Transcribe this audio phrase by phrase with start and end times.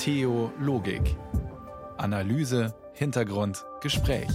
[0.00, 1.14] Theologik.
[1.98, 4.30] Analyse, Hintergrund, Gespräch.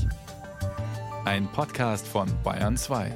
[1.25, 3.11] Ein Podcast von Bayern 2.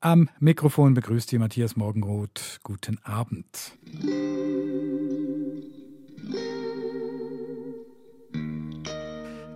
[0.00, 2.60] Am Mikrofon begrüßt Sie Matthias Morgenroth.
[2.62, 3.72] Guten Abend.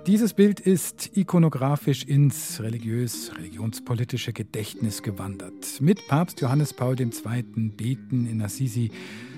[0.07, 5.81] Dieses Bild ist ikonografisch ins religiös-religionspolitische Gedächtnis gewandert.
[5.81, 7.11] Mit Papst Johannes Paul II.
[7.77, 8.93] beten in Assisi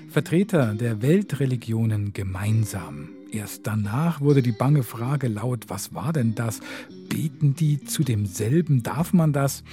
[0.09, 3.09] Vertreter der Weltreligionen gemeinsam.
[3.31, 6.59] Erst danach wurde die bange Frage laut, was war denn das?
[7.09, 8.83] Beten die zu demselben?
[8.83, 9.63] Darf man das?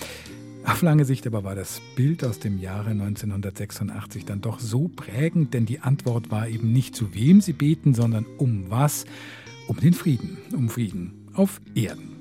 [0.65, 5.53] Auf lange Sicht aber war das Bild aus dem Jahre 1986 dann doch so prägend,
[5.53, 9.05] denn die Antwort war eben nicht zu wem sie beten, sondern um was
[9.67, 12.17] um den Frieden, um Frieden auf Erden.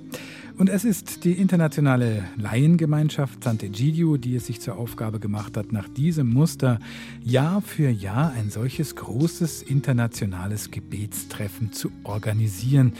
[0.57, 5.89] Und es ist die internationale Laiengemeinschaft Sant'Egidio, die es sich zur Aufgabe gemacht hat, nach
[5.89, 6.79] diesem Muster
[7.21, 12.93] Jahr für Jahr ein solches großes internationales Gebetstreffen zu organisieren.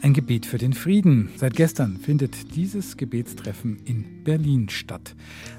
[0.00, 1.28] Ein Gebet für den Frieden.
[1.36, 5.16] Seit gestern findet dieses Gebetstreffen in Berlin statt.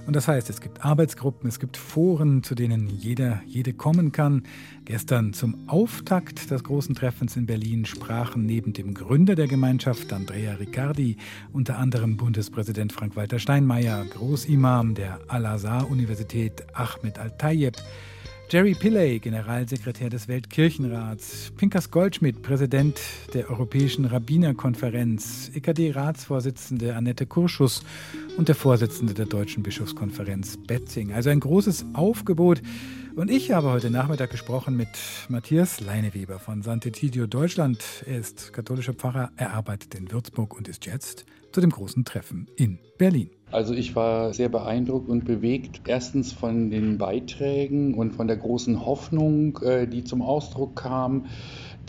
[0.08, 4.44] Und das heißt, es gibt Arbeitsgruppen, es gibt Foren, zu denen jeder, jede kommen kann.
[4.86, 10.54] Gestern zum Auftakt des großen Treffens in Berlin sprachen neben dem Gründer der Gemeinschaft, Andrea
[10.54, 11.18] Riccardi,
[11.52, 17.76] unter anderem Bundespräsident Frank-Walter Steinmeier, Großimam der Al-Azhar-Universität Ahmed Al-Tayeb,
[18.52, 23.00] Jerry Pillay, Generalsekretär des Weltkirchenrats, Pinkas Goldschmidt, Präsident
[23.36, 27.84] der Europäischen Rabbinerkonferenz, EKD-Ratsvorsitzende Annette Kurschus
[28.38, 31.14] und der Vorsitzende der Deutschen Bischofskonferenz Betzing.
[31.14, 32.64] Also ein großes Aufgebot.
[33.16, 34.90] Und ich habe heute Nachmittag gesprochen mit
[35.28, 37.84] Matthias Leineweber von Sant'Egidio Deutschland.
[38.08, 42.48] Er ist katholischer Pfarrer, er arbeitet in Würzburg und ist jetzt zu dem großen Treffen
[42.56, 43.30] in Berlin.
[43.52, 45.82] Also ich war sehr beeindruckt und bewegt.
[45.88, 51.26] Erstens von den Beiträgen und von der großen Hoffnung, äh, die zum Ausdruck kam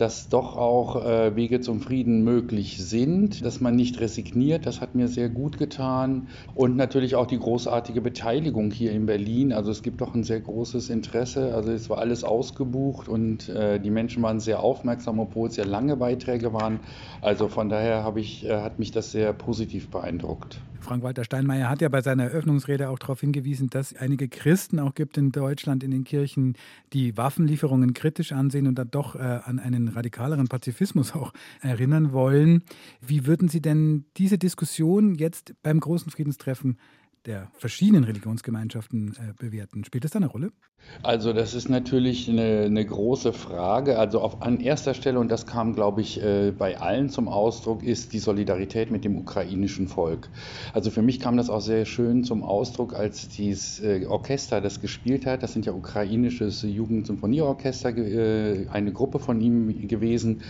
[0.01, 4.65] dass doch auch äh, Wege zum Frieden möglich sind, dass man nicht resigniert.
[4.65, 6.29] Das hat mir sehr gut getan.
[6.55, 9.53] Und natürlich auch die großartige Beteiligung hier in Berlin.
[9.53, 11.55] Also es gibt doch ein sehr großes Interesse.
[11.55, 15.65] Also es war alles ausgebucht und äh, die Menschen waren sehr aufmerksam, obwohl es ja
[15.65, 16.81] lange Beiträge waren.
[17.21, 20.63] Also von daher ich, hat mich das sehr positiv beeindruckt.
[20.81, 24.95] Frank-Walter Steinmeier hat ja bei seiner Eröffnungsrede auch darauf hingewiesen, dass es einige Christen auch
[24.95, 26.55] gibt in Deutschland, in den Kirchen,
[26.93, 32.63] die Waffenlieferungen kritisch ansehen und dann doch äh, an einen radikaleren Pazifismus auch erinnern wollen.
[33.01, 36.79] Wie würden Sie denn diese Diskussion jetzt beim großen Friedenstreffen
[37.27, 39.85] der verschiedenen Religionsgemeinschaften äh, bewerten.
[39.85, 40.53] Spielt das da eine Rolle?
[41.03, 43.99] Also das ist natürlich eine, eine, große Frage.
[43.99, 47.83] Also auf, an erster Stelle, und das kam, glaube ich, äh, bei allen zum Ausdruck,
[47.83, 50.29] ist die Solidarität mit dem ukrainischen Volk.
[50.73, 54.81] Also für mich kam das auch sehr schön zum Ausdruck, als dieses äh, Orchester das
[54.81, 55.43] gespielt hat.
[55.43, 60.43] Das sind ja ukrainisches Jugendsymphonieorchester, äh, eine Gruppe von ihm gewesen.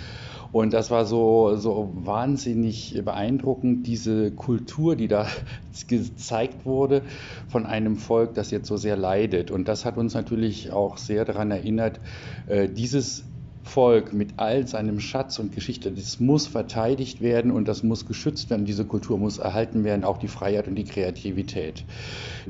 [0.53, 5.29] Und das war so, so wahnsinnig beeindruckend, diese Kultur, die da
[5.87, 7.03] gezeigt wurde
[7.49, 9.51] von einem Volk, das jetzt so sehr leidet.
[9.51, 12.01] Und das hat uns natürlich auch sehr daran erinnert,
[12.47, 13.25] äh, dieses
[13.63, 18.51] Volk mit all seinem Schatz und Geschichte, das muss verteidigt werden und das muss geschützt
[18.51, 18.65] werden.
[18.65, 21.85] Diese Kultur muss erhalten werden, auch die Freiheit und die Kreativität.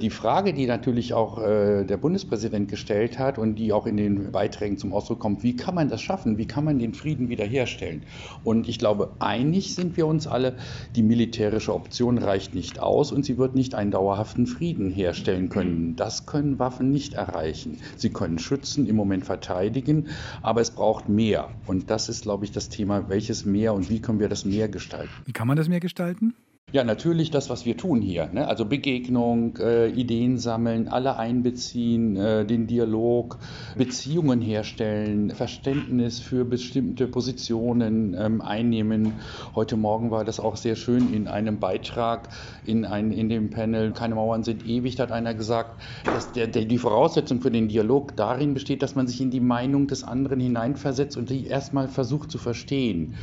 [0.00, 4.32] Die Frage, die natürlich auch äh, der Bundespräsident gestellt hat und die auch in den
[4.32, 6.38] Beiträgen zum Ausdruck kommt, wie kann man das schaffen?
[6.38, 8.04] Wie kann man den Frieden wiederherstellen?
[8.44, 10.56] Und ich glaube, einig sind wir uns alle,
[10.96, 15.96] die militärische Option reicht nicht aus und sie wird nicht einen dauerhaften Frieden herstellen können.
[15.96, 17.78] Das können Waffen nicht erreichen.
[17.96, 20.08] Sie können schützen, im Moment verteidigen,
[20.42, 21.50] aber es braucht mehr.
[21.66, 24.68] Und das ist, glaube ich, das Thema, welches Meer und wie können wir das Meer
[24.68, 25.12] gestalten.
[25.24, 26.34] Wie kann man das Meer gestalten?
[26.72, 28.28] Ja, natürlich das, was wir tun hier.
[28.32, 28.46] Ne?
[28.46, 33.38] Also Begegnung, äh, Ideen sammeln, alle einbeziehen, äh, den Dialog,
[33.76, 39.14] Beziehungen herstellen, Verständnis für bestimmte Positionen ähm, einnehmen.
[39.56, 42.28] Heute Morgen war das auch sehr schön in einem Beitrag
[42.64, 46.46] in, ein, in dem Panel Keine Mauern sind ewig, da hat einer gesagt, dass der,
[46.46, 50.04] der, die Voraussetzung für den Dialog darin besteht, dass man sich in die Meinung des
[50.04, 53.16] anderen hineinversetzt und die erstmal versucht zu verstehen.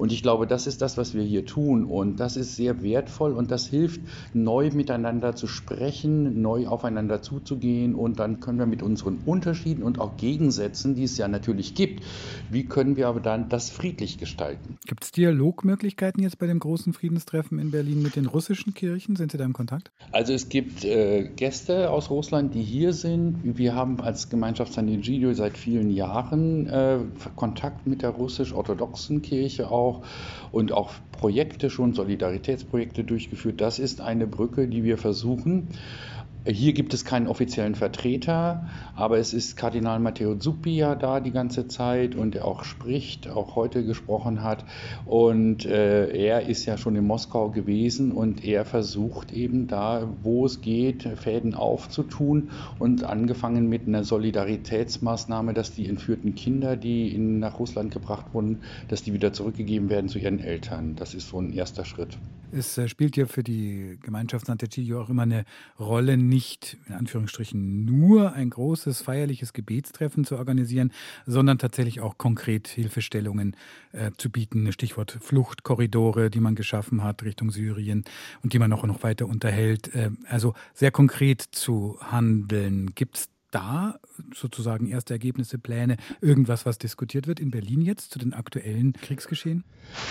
[0.00, 1.84] Und ich glaube, das ist das, was wir hier tun.
[1.84, 4.00] Und das ist sehr wertvoll und das hilft,
[4.32, 7.94] neu miteinander zu sprechen, neu aufeinander zuzugehen.
[7.94, 12.02] Und dann können wir mit unseren Unterschieden und auch Gegensätzen, die es ja natürlich gibt,
[12.50, 14.78] wie können wir aber dann das friedlich gestalten?
[14.86, 19.16] Gibt es Dialogmöglichkeiten jetzt bei dem großen Friedenstreffen in Berlin mit den russischen Kirchen?
[19.16, 19.90] Sind Sie da im Kontakt?
[20.12, 23.40] Also es gibt äh, Gäste aus Russland, die hier sind.
[23.42, 27.00] Wir haben als Gemeinschaft San Egidio seit vielen Jahren äh,
[27.36, 30.04] Kontakt mit der russisch-orthodoxen Kirche auch auch
[30.52, 33.60] und auch Projekte schon, Solidaritätsprojekte durchgeführt.
[33.60, 35.68] Das ist eine Brücke, die wir versuchen.
[36.46, 38.66] Hier gibt es keinen offiziellen Vertreter,
[38.96, 43.28] aber es ist Kardinal Matteo Zuppi ja da die ganze Zeit und der auch spricht,
[43.28, 44.64] auch heute gesprochen hat.
[45.04, 50.46] Und äh, er ist ja schon in Moskau gewesen und er versucht eben da, wo
[50.46, 52.48] es geht, Fäden aufzutun
[52.78, 58.60] und angefangen mit einer Solidaritätsmaßnahme, dass die entführten Kinder, die in, nach Russland gebracht wurden,
[58.88, 60.96] dass die wieder zurückgegeben werden zu ihren Eltern.
[60.96, 62.16] Das ist so ein erster Schritt.
[62.52, 65.44] Es äh, spielt ja für die Gemeinschaft Sant'Egidio auch immer eine
[65.78, 70.92] Rolle, nicht in Anführungsstrichen nur ein großes feierliches Gebetstreffen zu organisieren,
[71.26, 73.54] sondern tatsächlich auch konkret Hilfestellungen
[73.92, 74.72] äh, zu bieten.
[74.72, 78.04] Stichwort Fluchtkorridore, die man geschaffen hat Richtung Syrien
[78.42, 79.94] und die man auch noch weiter unterhält.
[79.94, 82.94] Äh, also sehr konkret zu handeln.
[82.94, 83.98] Gibt es da
[84.34, 89.64] sozusagen erste Ergebnisse, Pläne, irgendwas, was diskutiert wird in Berlin jetzt zu den aktuellen Kriegsgeschehen?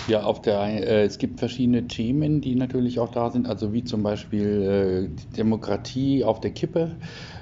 [0.08, 3.84] Ja, auf der, äh, es gibt verschiedene Themen, die natürlich auch da sind, also wie
[3.84, 6.96] zum Beispiel äh, Demokratie auf der Kippe.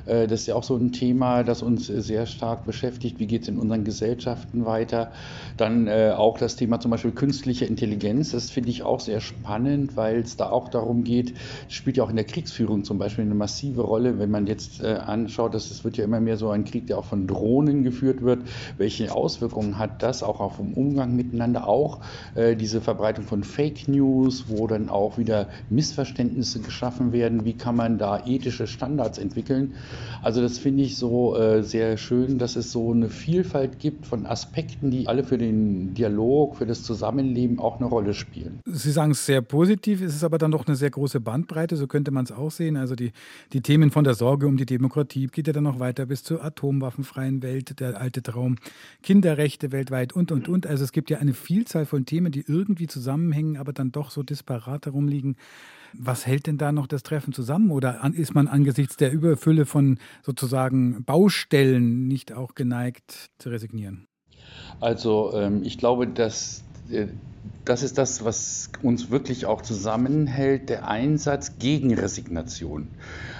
[0.08, 3.20] Äh, das ist ja auch so ein Thema, das uns sehr stark beschäftigt.
[3.20, 5.12] Wie geht es in unseren Gesellschaften weiter?
[5.56, 8.32] Dann äh, auch das Thema zum Beispiel künstliche Intelligenz.
[8.32, 11.34] Das finde ich auch sehr spannend, weil es da auch darum geht,
[11.69, 14.94] spielt ja auch in der Kriegsführung zum Beispiel eine massive Rolle, wenn man jetzt äh,
[14.94, 18.22] anschaut, dass es wird ja immer mehr so ein Krieg, der auch von Drohnen geführt
[18.22, 18.40] wird.
[18.78, 21.69] Welche Auswirkungen hat das auch auf den Umgang miteinander?
[21.69, 22.00] Auch
[22.37, 27.44] diese Verbreitung von Fake News, wo dann auch wieder Missverständnisse geschaffen werden.
[27.44, 29.75] Wie kann man da ethische Standards entwickeln?
[30.22, 34.26] Also das finde ich so äh, sehr schön, dass es so eine Vielfalt gibt von
[34.26, 38.60] Aspekten, die alle für den Dialog, für das Zusammenleben auch eine Rolle spielen.
[38.66, 41.86] Sie sagen es sehr positiv, es ist aber dann doch eine sehr große Bandbreite, so
[41.86, 42.76] könnte man es auch sehen.
[42.76, 43.12] Also die,
[43.52, 46.44] die Themen von der Sorge um die Demokratie geht ja dann noch weiter bis zur
[46.44, 48.56] atomwaffenfreien Welt, der alte Traum,
[49.02, 50.66] Kinderrechte weltweit und, und, und.
[50.66, 54.22] Also es gibt ja eine Vielzahl von Themen, die irgendwie zusammenhängen, aber dann doch so
[54.22, 55.36] disparat herumliegen.
[55.93, 57.70] Was hält denn da noch das Treffen zusammen?
[57.70, 64.06] Oder ist man angesichts der Überfülle von sozusagen Baustellen nicht auch geneigt zu resignieren?
[64.81, 67.06] Also ähm, ich glaube, dass äh,
[67.64, 72.88] das ist das, was uns wirklich auch zusammenhält, der Einsatz gegen Resignation.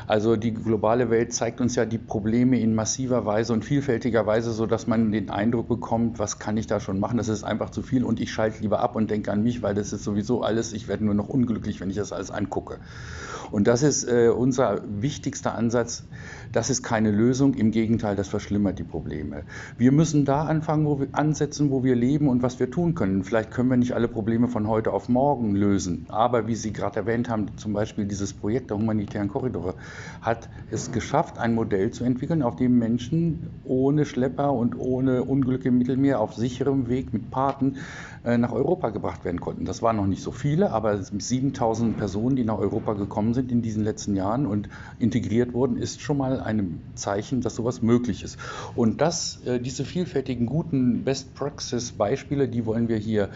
[0.09, 4.53] Also die globale Welt zeigt uns ja die Probleme in massiver Weise und vielfältiger Weise,
[4.53, 7.83] sodass man den Eindruck bekommt, was kann ich da schon machen, das ist einfach zu
[7.83, 10.73] viel und ich schalte lieber ab und denke an mich, weil das ist sowieso alles,
[10.73, 12.79] ich werde nur noch unglücklich, wenn ich das alles angucke.
[13.51, 16.05] Und das ist äh, unser wichtigster Ansatz.
[16.53, 19.43] Das ist keine Lösung, im Gegenteil, das verschlimmert die Probleme.
[19.77, 23.25] Wir müssen da anfangen, wo wir ansetzen, wo wir leben und was wir tun können.
[23.25, 26.97] Vielleicht können wir nicht alle Probleme von heute auf morgen lösen, aber wie Sie gerade
[27.01, 29.75] erwähnt haben, zum Beispiel dieses Projekt der humanitären Korridore,
[30.21, 35.65] hat es geschafft, ein Modell zu entwickeln, auf dem Menschen ohne Schlepper und ohne Unglück
[35.65, 37.77] im Mittelmeer auf sicherem Weg mit Paten
[38.25, 39.65] nach Europa gebracht werden konnten.
[39.65, 43.63] Das waren noch nicht so viele, aber 7000 Personen, die nach Europa gekommen sind in
[43.63, 44.69] diesen letzten Jahren und
[44.99, 48.39] integriert wurden, ist schon mal ein Zeichen, dass sowas möglich ist.
[48.75, 53.31] Und das, äh, diese vielfältigen guten Best-Praxis-Beispiele, die wollen wir hier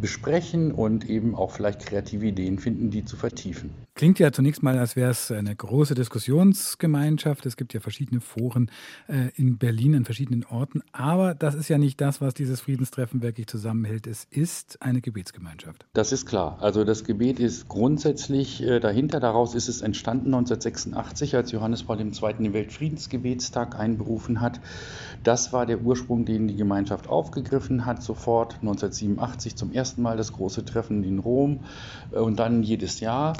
[0.00, 3.70] besprechen und eben auch vielleicht kreative Ideen finden, die zu vertiefen.
[3.94, 7.44] Klingt ja zunächst mal, als wäre es eine große Diskussionsgemeinschaft.
[7.44, 8.70] Es gibt ja verschiedene Foren
[9.06, 10.82] äh, in Berlin an verschiedenen Orten.
[10.92, 14.06] Aber das ist ja nicht das, was dieses Friedenstreffen wirklich zusammenhält.
[14.06, 15.86] Es ist eine Gebetsgemeinschaft.
[15.92, 16.58] Das ist klar.
[16.60, 19.20] Also das Gebet ist grundsätzlich äh, dahinter.
[19.20, 22.10] Daraus ist es entstanden 1986, als Johannes Paul II.
[22.34, 24.60] den Weltfriedensgebetstag einberufen hat.
[25.22, 30.32] Das war der Ursprung, den die Gemeinschaft aufgegriffen hat, sofort 1987 zum ersten Mal das
[30.32, 31.60] große Treffen in Rom
[32.12, 33.34] äh, und dann jedes Jahr.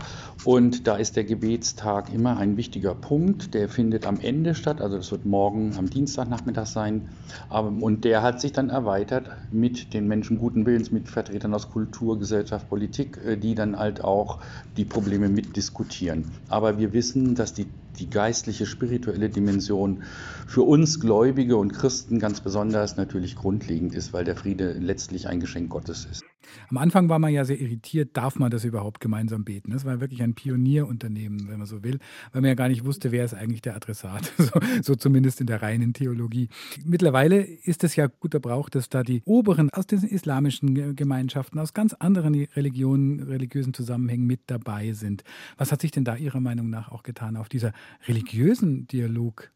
[0.44, 3.54] Und da ist der Gebetstag immer ein wichtiger Punkt.
[3.54, 7.08] Der findet am Ende statt, also das wird morgen am Dienstagnachmittag sein.
[7.48, 12.18] Und der hat sich dann erweitert mit den Menschen guten Willens, mit Vertretern aus Kultur,
[12.18, 14.40] Gesellschaft, Politik, äh, die dann halt auch
[14.76, 16.32] die Probleme mitdiskutieren.
[16.48, 17.66] Aber wir wissen, dass die
[17.98, 20.02] die geistliche, spirituelle Dimension
[20.46, 25.40] für uns Gläubige und Christen ganz besonders natürlich grundlegend ist, weil der Friede letztlich ein
[25.40, 26.22] Geschenk Gottes ist.
[26.68, 29.72] Am Anfang war man ja sehr irritiert, darf man das überhaupt gemeinsam beten?
[29.72, 31.98] Das war wirklich ein Pionierunternehmen, wenn man so will,
[32.32, 35.46] weil man ja gar nicht wusste, wer ist eigentlich der Adressat, so, so zumindest in
[35.46, 36.48] der reinen Theologie.
[36.84, 41.74] Mittlerweile ist es ja guter Brauch, dass da die Oberen aus den islamischen Gemeinschaften, aus
[41.74, 45.24] ganz anderen Religionen, religiösen Zusammenhängen mit dabei sind.
[45.56, 47.72] Was hat sich denn da Ihrer Meinung nach auch getan auf dieser
[48.06, 48.86] religiösen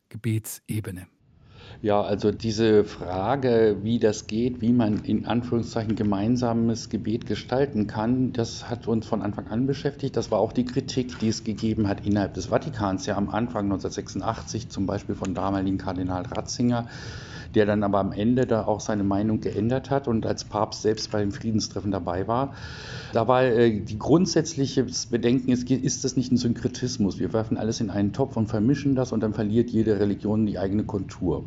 [0.06, 1.06] Dialog-Gebetsebene?
[1.82, 8.32] Ja, also diese Frage, wie das geht, wie man in Anführungszeichen gemeinsames Gebet gestalten kann,
[8.32, 10.16] das hat uns von Anfang an beschäftigt.
[10.16, 13.64] Das war auch die Kritik, die es gegeben hat innerhalb des Vatikans, ja am Anfang
[13.64, 16.88] 1986 zum Beispiel von damaligen Kardinal Ratzinger
[17.54, 21.10] der dann aber am Ende da auch seine Meinung geändert hat und als Papst selbst
[21.10, 22.54] bei dem Friedenstreffen dabei war.
[23.12, 27.18] Da war äh, die grundsätzliche Bedenken, ist, ist das nicht ein Synkretismus?
[27.18, 30.58] Wir werfen alles in einen Topf und vermischen das und dann verliert jede Religion die
[30.58, 31.44] eigene Kontur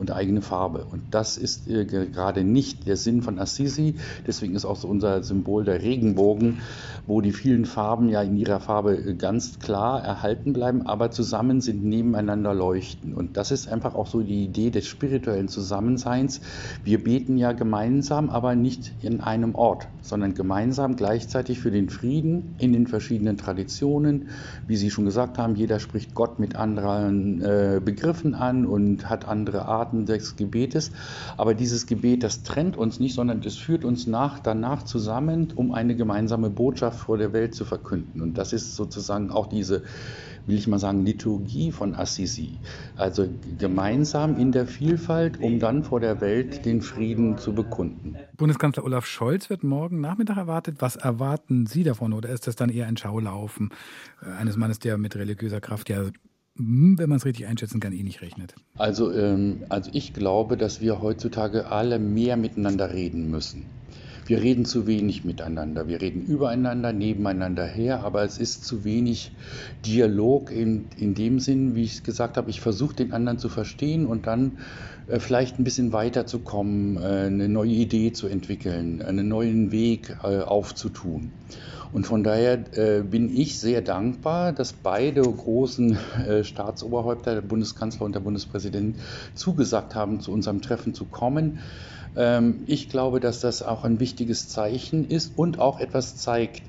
[0.00, 0.86] und eigene Farbe.
[0.90, 3.94] Und das ist äh, gerade nicht der Sinn von Assisi.
[4.26, 6.58] Deswegen ist auch so unser Symbol der Regenbogen,
[7.06, 11.60] wo die vielen Farben ja in ihrer Farbe äh, ganz klar erhalten bleiben, aber zusammen
[11.60, 13.14] sind, nebeneinander leuchten.
[13.14, 16.40] Und das ist einfach auch so die Idee des spirituellen Zusammenseins.
[16.82, 22.54] Wir beten ja gemeinsam, aber nicht in einem Ort, sondern gemeinsam gleichzeitig für den Frieden
[22.58, 24.28] in den verschiedenen Traditionen.
[24.66, 29.28] Wie Sie schon gesagt haben, jeder spricht Gott mit anderen äh, Begriffen an und hat
[29.28, 30.92] andere Arten Arten des Gebetes.
[31.36, 35.72] Aber dieses Gebet, das trennt uns nicht, sondern es führt uns nach, danach zusammen, um
[35.72, 38.20] eine gemeinsame Botschaft vor der Welt zu verkünden.
[38.20, 39.82] Und das ist sozusagen auch diese
[40.46, 42.58] will ich mal sagen, Liturgie von Assisi.
[42.96, 43.28] Also
[43.58, 48.16] gemeinsam in der Vielfalt, um dann vor der Welt den Frieden zu bekunden.
[48.38, 50.76] Bundeskanzler Olaf Scholz wird morgen Nachmittag erwartet.
[50.80, 52.14] Was erwarten Sie davon?
[52.14, 53.68] Oder ist das dann eher ein Schaulaufen
[54.22, 56.04] äh, eines Mannes, der mit religiöser Kraft ja
[56.56, 58.54] wenn man es richtig einschätzen kann, eh nicht rechnet.
[58.76, 63.64] Also, ähm, also ich glaube, dass wir heutzutage alle mehr miteinander reden müssen.
[64.30, 65.88] Wir reden zu wenig miteinander.
[65.88, 69.32] Wir reden übereinander, nebeneinander her, aber es ist zu wenig
[69.84, 73.48] Dialog in, in dem Sinn, wie ich es gesagt habe, ich versuche den anderen zu
[73.48, 74.58] verstehen und dann
[75.08, 80.38] äh, vielleicht ein bisschen weiterzukommen, äh, eine neue Idee zu entwickeln, einen neuen Weg äh,
[80.38, 81.32] aufzutun.
[81.92, 88.06] Und von daher äh, bin ich sehr dankbar, dass beide großen äh, Staatsoberhäupter, der Bundeskanzler
[88.06, 88.96] und der Bundespräsident,
[89.34, 91.58] zugesagt haben, zu unserem Treffen zu kommen.
[92.16, 96.62] Ähm, ich glaube, dass das auch ein wichtiges Zeichen ist und auch etwas zeigt,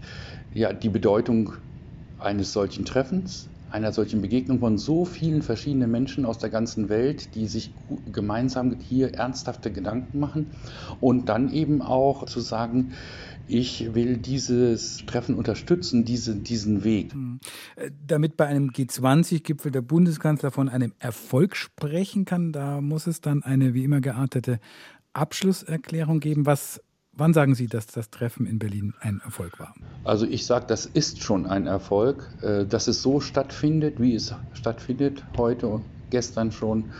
[0.53, 1.53] ja, die Bedeutung
[2.19, 7.36] eines solchen Treffens, einer solchen Begegnung von so vielen verschiedenen Menschen aus der ganzen Welt,
[7.36, 7.74] die sich
[8.12, 10.48] gemeinsam hier ernsthafte Gedanken machen
[11.00, 12.91] und dann eben auch zu sagen,
[13.48, 17.13] ich will dieses Treffen unterstützen, diese, diesen Weg.
[17.13, 17.39] Hm.
[17.75, 23.19] Äh, damit bei einem G20-Gipfel der Bundeskanzler von einem Erfolg sprechen kann, da muss es
[23.21, 24.60] dann eine wie immer geartete
[25.13, 26.46] Abschlusserklärung geben.
[26.46, 26.82] Was
[27.13, 29.75] Wann sagen Sie, dass das Treffen in Berlin ein Erfolg war?
[30.06, 34.34] Also ich sage, das ist schon ein Erfolg, äh, dass es so stattfindet, wie es
[34.53, 36.91] stattfindet heute gestern schon.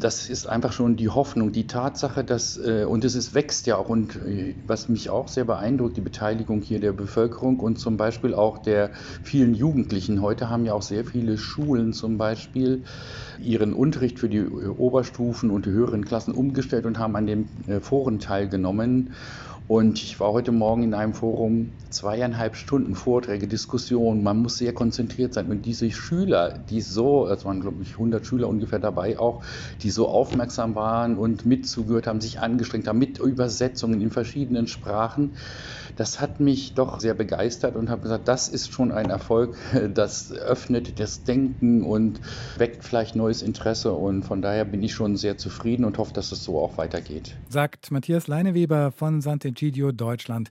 [0.00, 3.76] Das ist einfach schon die Hoffnung, die Tatsache, dass, äh, und es ist, wächst ja
[3.76, 7.98] auch, und äh, was mich auch sehr beeindruckt, die Beteiligung hier der Bevölkerung und zum
[7.98, 10.22] Beispiel auch der vielen Jugendlichen.
[10.22, 12.84] Heute haben ja auch sehr viele Schulen zum Beispiel
[13.38, 17.50] ihren Unterricht für die Oberstufen und die höheren Klassen umgestellt und haben an den
[17.82, 19.12] Foren teilgenommen.
[19.70, 24.24] Und ich war heute Morgen in einem Forum, zweieinhalb Stunden Vorträge, Diskussionen.
[24.24, 25.46] Man muss sehr konzentriert sein.
[25.48, 29.44] Und diese Schüler, die so, es waren glaube ich 100 Schüler ungefähr dabei auch,
[29.82, 35.34] die so aufmerksam waren und mitzugehört haben, sich angestrengt haben mit Übersetzungen in verschiedenen Sprachen,
[35.94, 39.56] das hat mich doch sehr begeistert und habe gesagt, das ist schon ein Erfolg.
[39.94, 42.20] Das öffnet das Denken und
[42.56, 43.92] weckt vielleicht neues Interesse.
[43.92, 47.36] Und von daher bin ich schon sehr zufrieden und hoffe, dass es so auch weitergeht.
[47.48, 50.50] Sagt Matthias Leineweber von Sant'Egidio Egidio Deutschland.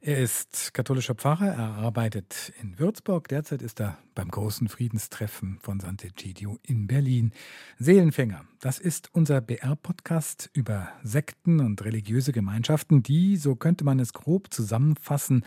[0.00, 3.26] Er ist katholischer Pfarrer, er arbeitet in Würzburg.
[3.26, 7.32] Derzeit ist er beim großen Friedenstreffen von Sant'Egidio in Berlin.
[7.80, 14.12] Seelenfänger, das ist unser BR-Podcast über Sekten und religiöse Gemeinschaften, die, so könnte man es
[14.12, 15.44] grob zusammenfassen,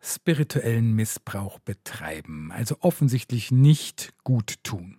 [0.00, 4.96] spirituellen Missbrauch betreiben, also offensichtlich nicht gut tun.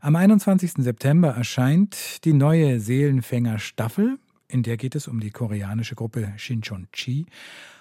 [0.00, 0.72] Am 21.
[0.78, 4.18] September erscheint die neue Seelenfänger-Staffel
[4.52, 7.26] in der geht es um die koreanische Gruppe Shinchon-chi.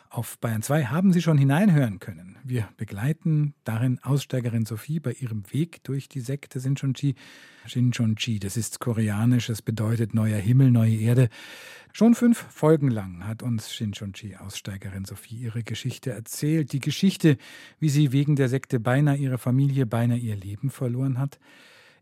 [0.09, 2.37] Auf Bayern 2 haben Sie schon hineinhören können.
[2.43, 7.15] Wir begleiten darin Aussteigerin Sophie bei ihrem Weg durch die Sekte Shinchon-chi.
[7.65, 11.29] Shinchon-chi, das ist koreanisch, es bedeutet neuer Himmel, neue Erde.
[11.93, 16.71] Schon fünf Folgen lang hat uns Shinchon-chi Aussteigerin Sophie ihre Geschichte erzählt.
[16.73, 17.37] Die Geschichte,
[17.79, 21.39] wie sie wegen der Sekte beinahe ihre Familie, beinahe ihr Leben verloren hat.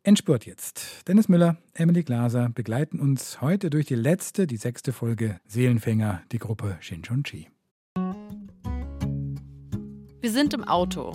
[0.04, 1.08] Endspurt jetzt.
[1.08, 6.40] Dennis Müller, Emily Glaser begleiten uns heute durch die letzte, die sechste Folge Seelenfänger, die
[6.40, 7.50] Gruppe Shinchon-chi.
[10.22, 11.12] Wir sind im Auto.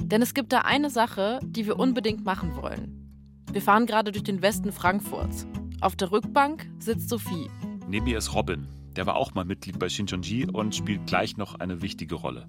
[0.00, 3.44] Denn es gibt da eine Sache, die wir unbedingt machen wollen.
[3.52, 5.46] Wir fahren gerade durch den Westen Frankfurts.
[5.80, 7.50] Auf der Rückbank sitzt Sophie.
[7.88, 8.66] Neben ihr ist Robin.
[8.96, 12.46] Der war auch mal Mitglied bei Shinchonji und spielt gleich noch eine wichtige Rolle.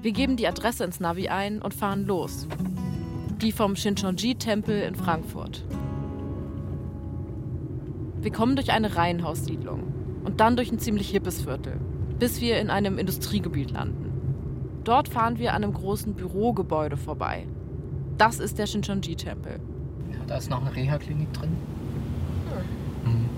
[0.00, 2.48] Wir geben die Adresse ins Navi ein und fahren los
[3.42, 5.64] die vom Shinchonji-Tempel in Frankfurt.
[8.20, 9.82] Wir kommen durch eine Reihenhaussiedlung
[10.24, 11.78] und dann durch ein ziemlich hippes Viertel,
[12.18, 14.12] bis wir in einem Industriegebiet landen.
[14.84, 17.46] Dort fahren wir an einem großen Bürogebäude vorbei.
[18.18, 19.60] Das ist der Shinchonji-Tempel.
[20.12, 21.56] Ja, da ist noch eine Reha-Klinik drin.
[23.04, 23.28] Mhm.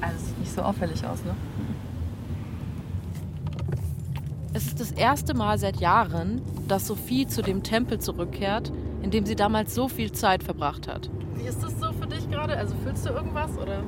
[0.00, 1.34] Also sieht nicht so auffällig aus, ne?
[4.52, 9.26] Es ist das erste Mal seit Jahren, dass Sophie zu dem Tempel zurückkehrt, in dem
[9.26, 11.10] sie damals so viel Zeit verbracht hat.
[11.34, 12.56] Wie ist das so für dich gerade?
[12.56, 13.82] Also fühlst du irgendwas oder?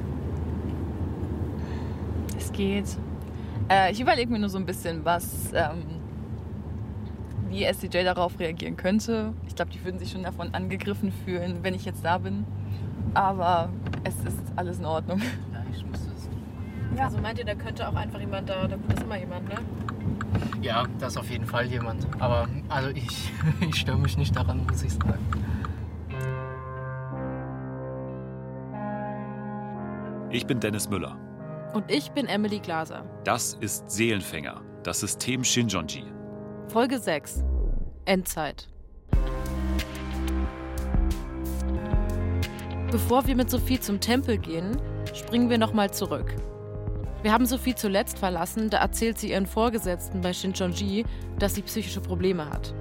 [2.36, 2.96] Es geht.
[3.68, 5.82] Äh, ich überlege mir nur so ein bisschen, was, ähm,
[7.48, 9.34] wie SCJ darauf reagieren könnte.
[9.46, 12.44] Ich glaube, die würden sich schon davon angegriffen fühlen, wenn ich jetzt da bin.
[13.14, 13.68] Aber
[14.04, 15.20] es ist alles in Ordnung.
[15.52, 16.28] Ja, ich muss es.
[16.96, 17.04] Ja.
[17.04, 19.56] Also meint ihr, da könnte auch einfach jemand da, da ist immer jemand, ne?
[20.62, 22.06] Ja, da ist auf jeden Fall jemand.
[22.20, 25.18] Aber also ich, ich störe mich nicht daran, muss ich sagen.
[30.30, 31.18] Ich bin Dennis Müller.
[31.74, 33.04] Und ich bin Emily Glaser.
[33.24, 36.04] Das ist Seelenfänger, das System Shinjonji.
[36.68, 37.42] Folge 6.
[38.04, 38.68] Endzeit.
[42.90, 44.80] Bevor wir mit Sophie zum Tempel gehen,
[45.12, 46.36] springen wir nochmal zurück.
[47.22, 51.04] Wir haben Sophie zuletzt verlassen, da erzählt sie ihren Vorgesetzten bei Shinchonji,
[51.38, 52.74] dass sie psychische Probleme hat.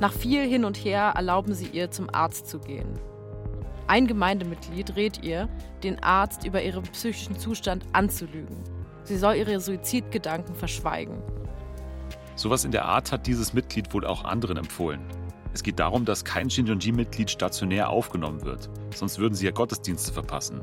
[0.00, 2.98] Nach viel hin und her erlauben sie ihr, zum Arzt zu gehen.
[3.88, 5.50] Ein Gemeindemitglied rät ihr,
[5.82, 8.56] den Arzt über ihren psychischen Zustand anzulügen.
[9.04, 11.22] Sie soll ihre Suizidgedanken verschweigen.
[12.36, 15.00] Sowas in der Art hat dieses Mitglied wohl auch anderen empfohlen.
[15.52, 20.60] Es geht darum, dass kein Shinjonji-Mitglied stationär aufgenommen wird, sonst würden sie ja Gottesdienste verpassen.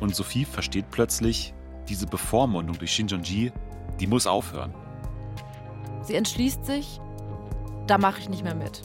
[0.00, 1.52] Und Sophie versteht plötzlich,
[1.90, 3.52] diese Bevormundung durch Shinjonji,
[3.98, 4.72] die muss aufhören.
[6.02, 7.00] Sie entschließt sich,
[7.86, 8.82] da mache ich nicht mehr mit.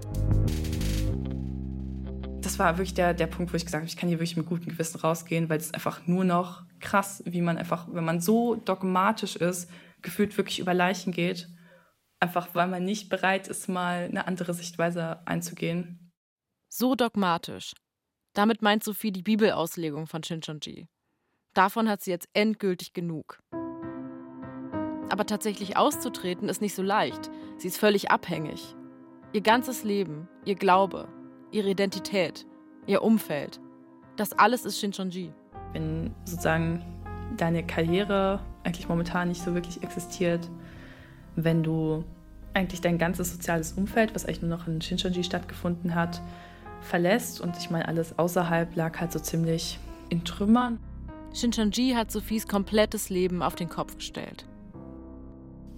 [2.41, 4.47] Das war wirklich der, der Punkt, wo ich gesagt habe, ich kann hier wirklich mit
[4.47, 8.19] gutem Gewissen rausgehen, weil es ist einfach nur noch krass, wie man einfach, wenn man
[8.19, 9.69] so dogmatisch ist,
[10.01, 11.47] gefühlt wirklich über Leichen geht,
[12.19, 16.11] einfach weil man nicht bereit ist, mal eine andere Sichtweise einzugehen.
[16.69, 17.73] So dogmatisch.
[18.33, 20.87] Damit meint Sophie die Bibelauslegung von Shinchonji.
[21.55, 23.39] Davon hat sie jetzt endgültig genug.
[25.09, 27.31] Aber tatsächlich auszutreten ist nicht so leicht.
[27.57, 28.75] Sie ist völlig abhängig.
[29.31, 31.07] Ihr ganzes Leben, ihr Glaube,
[31.51, 32.45] ihre Identität,
[32.87, 33.61] ihr Umfeld,
[34.17, 35.33] das alles ist Shinchonji.
[35.71, 36.83] Wenn sozusagen
[37.37, 40.49] deine Karriere eigentlich momentan nicht so wirklich existiert,
[41.37, 42.03] wenn du
[42.53, 46.21] eigentlich dein ganzes soziales Umfeld, was eigentlich nur noch in Shinchonji stattgefunden hat,
[46.81, 49.79] verlässt und ich meine, alles außerhalb lag halt so ziemlich
[50.09, 50.79] in Trümmern.
[51.35, 54.45] Shinchonji hat Sophies komplettes Leben auf den Kopf gestellt.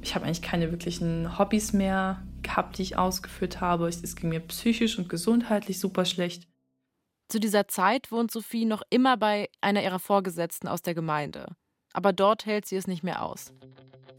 [0.01, 3.87] Ich habe eigentlich keine wirklichen Hobbys mehr gehabt, die ich ausgeführt habe.
[3.87, 6.47] Es ging mir psychisch und gesundheitlich super schlecht.
[7.27, 11.47] Zu dieser Zeit wohnt Sophie noch immer bei einer ihrer Vorgesetzten aus der Gemeinde.
[11.91, 13.51] Aber dort hält sie es nicht mehr aus.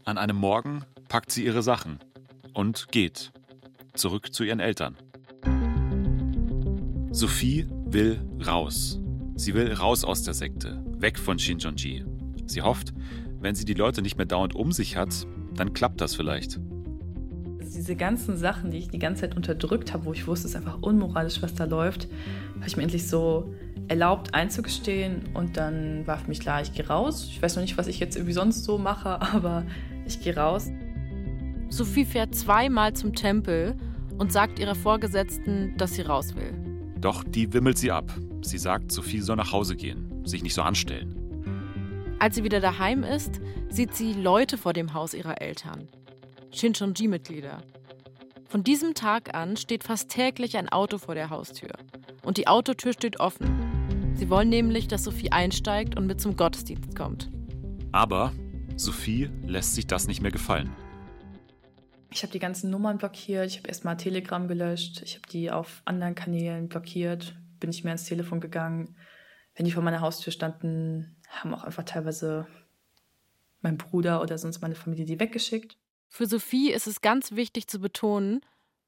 [0.03, 1.99] An einem Morgen packt sie ihre Sachen
[2.53, 3.31] und geht
[3.93, 4.97] zurück zu ihren Eltern.
[7.11, 8.99] Sophie will raus.
[9.39, 12.03] Sie will raus aus der Sekte, weg von Shinjonji.
[12.45, 12.93] Sie hofft,
[13.39, 15.25] wenn sie die Leute nicht mehr dauernd um sich hat,
[15.55, 16.59] dann klappt das vielleicht.
[17.61, 20.57] Diese ganzen Sachen, die ich die ganze Zeit unterdrückt habe, wo ich wusste, es ist
[20.57, 22.09] einfach unmoralisch, was da läuft,
[22.55, 23.53] habe ich mir endlich so
[23.87, 27.25] erlaubt einzugestehen und dann war für mich klar, ich gehe raus.
[27.31, 29.65] Ich weiß noch nicht, was ich jetzt irgendwie sonst so mache, aber
[30.05, 30.69] ich gehe raus.
[31.69, 33.77] Sophie fährt zweimal zum Tempel
[34.17, 36.51] und sagt ihrer Vorgesetzten, dass sie raus will.
[36.99, 38.11] Doch die wimmelt sie ab.
[38.41, 41.15] Sie sagt, Sophie soll nach Hause gehen, sich nicht so anstellen.
[42.19, 45.87] Als sie wieder daheim ist, sieht sie Leute vor dem Haus ihrer Eltern.
[46.51, 47.61] Shinchonji-Mitglieder.
[48.45, 51.69] Von diesem Tag an steht fast täglich ein Auto vor der Haustür.
[52.23, 53.47] Und die Autotür steht offen.
[54.15, 57.29] Sie wollen nämlich, dass Sophie einsteigt und mit zum Gottesdienst kommt.
[57.91, 58.33] Aber
[58.75, 60.75] Sophie lässt sich das nicht mehr gefallen.
[62.11, 65.83] Ich habe die ganzen Nummern blockiert, ich habe erstmal Telegram gelöscht, ich habe die auf
[65.85, 68.95] anderen Kanälen blockiert, bin nicht mehr ins Telefon gegangen.
[69.55, 72.47] Wenn die vor meiner Haustür standen, haben auch einfach teilweise
[73.61, 75.77] mein Bruder oder sonst meine Familie die weggeschickt.
[76.07, 78.41] Für Sophie ist es ganz wichtig zu betonen,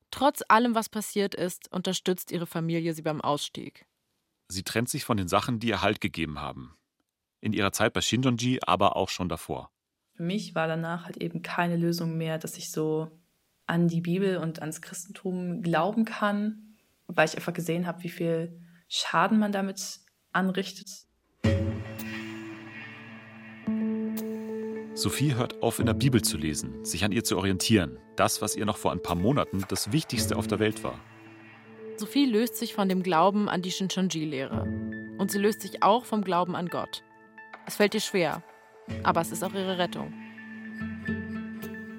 [0.09, 3.85] trotz allem, was passiert ist, unterstützt ihre Familie sie beim Ausstieg.
[4.47, 6.75] Sie trennt sich von den Sachen, die ihr Halt gegeben haben.
[7.39, 9.71] In ihrer Zeit bei Shinjonji, aber auch schon davor.
[10.13, 13.09] Für mich war danach halt eben keine Lösung mehr, dass ich so
[13.65, 16.75] an die Bibel und ans Christentum glauben kann,
[17.07, 18.60] weil ich einfach gesehen habe, wie viel
[18.93, 20.01] Schaden man damit
[20.33, 20.89] anrichtet.
[24.93, 27.97] Sophie hört auf, in der Bibel zu lesen, sich an ihr zu orientieren.
[28.17, 30.99] Das, was ihr noch vor ein paar Monaten das Wichtigste auf der Welt war.
[31.95, 34.63] Sophie löst sich von dem Glauben an die Shinchonji-Lehre.
[35.17, 37.01] Und sie löst sich auch vom Glauben an Gott.
[37.65, 38.43] Es fällt ihr schwer,
[39.03, 40.13] aber es ist auch ihre Rettung.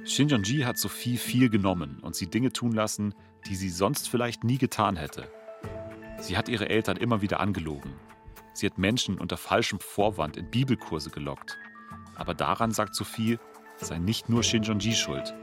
[0.05, 3.14] Shinjonji hat Sophie viel genommen und sie Dinge tun lassen,
[3.48, 5.26] die sie sonst vielleicht nie getan hätte.
[6.22, 7.94] Sie hat ihre Eltern immer wieder angelogen.
[8.52, 11.58] Sie hat Menschen unter falschem Vorwand in Bibelkurse gelockt.
[12.14, 13.40] Aber daran, sagt Sophie,
[13.78, 15.35] sei nicht nur Shinjonji schuld.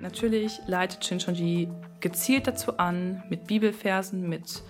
[0.00, 1.68] Natürlich leitet Shinjonji
[2.00, 4.64] gezielt dazu an, mit Bibelversen, mit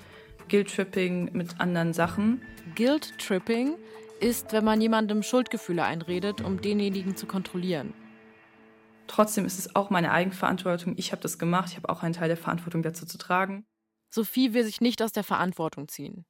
[0.50, 2.42] Guilt-Tripping, mit anderen Sachen.
[2.74, 3.78] Guilt-Tripping
[4.20, 7.94] ist, wenn man jemandem Schuldgefühle einredet, um denjenigen zu kontrollieren.
[9.06, 10.92] Trotzdem ist es auch meine Eigenverantwortung.
[10.98, 11.70] Ich habe das gemacht.
[11.70, 13.64] Ich habe auch einen Teil der Verantwortung dazu zu tragen.
[14.10, 16.24] Sophie will sich nicht aus der Verantwortung ziehen.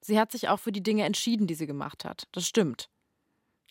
[0.00, 2.24] Sie hat sich auch für die Dinge entschieden, die sie gemacht hat.
[2.32, 2.88] Das stimmt.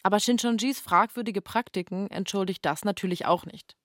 [0.03, 3.75] Aber Shinchonjis fragwürdige Praktiken entschuldigt das natürlich auch nicht.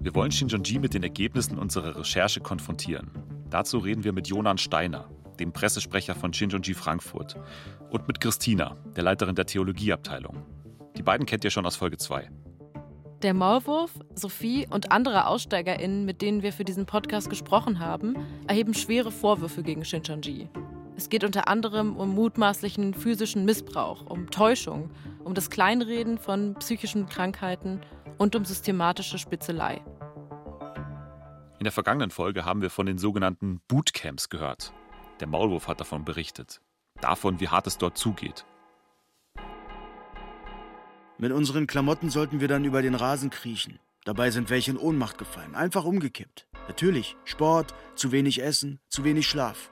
[0.00, 3.10] Wir wollen Shinjonji mit den Ergebnissen unserer Recherche konfrontieren.
[3.50, 7.36] Dazu reden wir mit Jonan Steiner, dem Pressesprecher von Shinjonji Frankfurt,
[7.90, 10.44] und mit Christina, der Leiterin der Theologieabteilung.
[10.96, 12.30] Die beiden kennt ihr schon aus Folge 2.
[13.22, 18.14] Der Maulwurf, Sophie und andere AussteigerInnen, mit denen wir für diesen Podcast gesprochen haben,
[18.46, 20.50] erheben schwere Vorwürfe gegen Shincheonji.
[20.96, 24.90] Es geht unter anderem um mutmaßlichen physischen Missbrauch, um Täuschung,
[25.24, 27.80] um das Kleinreden von psychischen Krankheiten
[28.18, 29.82] und um systematische Spitzelei.
[31.58, 34.74] In der vergangenen Folge haben wir von den sogenannten Bootcamps gehört.
[35.20, 36.60] Der Maulwurf hat davon berichtet.
[37.00, 38.44] Davon, wie hart es dort zugeht.
[41.18, 43.78] Mit unseren Klamotten sollten wir dann über den Rasen kriechen.
[44.04, 46.46] Dabei sind welche in Ohnmacht gefallen, einfach umgekippt.
[46.68, 49.70] Natürlich, Sport, zu wenig Essen, zu wenig Schlaf.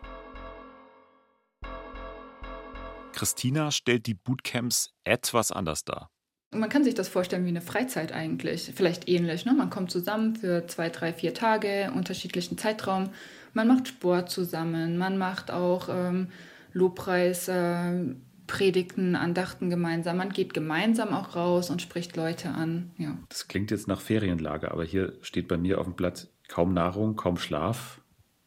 [3.12, 6.10] Christina stellt die Bootcamps etwas anders dar.
[6.50, 9.44] Man kann sich das vorstellen wie eine Freizeit eigentlich, vielleicht ähnlich.
[9.44, 9.52] Ne?
[9.52, 13.10] Man kommt zusammen für zwei, drei, vier Tage, unterschiedlichen Zeitraum.
[13.52, 16.28] Man macht Sport zusammen, man macht auch ähm,
[16.72, 18.14] Lobpreis, äh,
[18.54, 20.18] Predigten, Andachten gemeinsam.
[20.18, 22.92] Man geht gemeinsam auch raus und spricht Leute an.
[22.98, 23.18] Ja.
[23.28, 27.16] Das klingt jetzt nach Ferienlager, aber hier steht bei mir auf dem Blatt kaum Nahrung,
[27.16, 28.00] kaum Schlaf.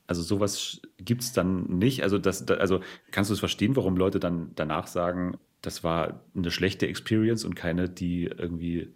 [0.08, 2.04] Also sowas gibt es dann nicht.
[2.04, 2.80] Also, das, also
[3.12, 7.56] kannst du es verstehen, warum Leute dann danach sagen, das war eine schlechte Experience und
[7.56, 8.96] keine, die irgendwie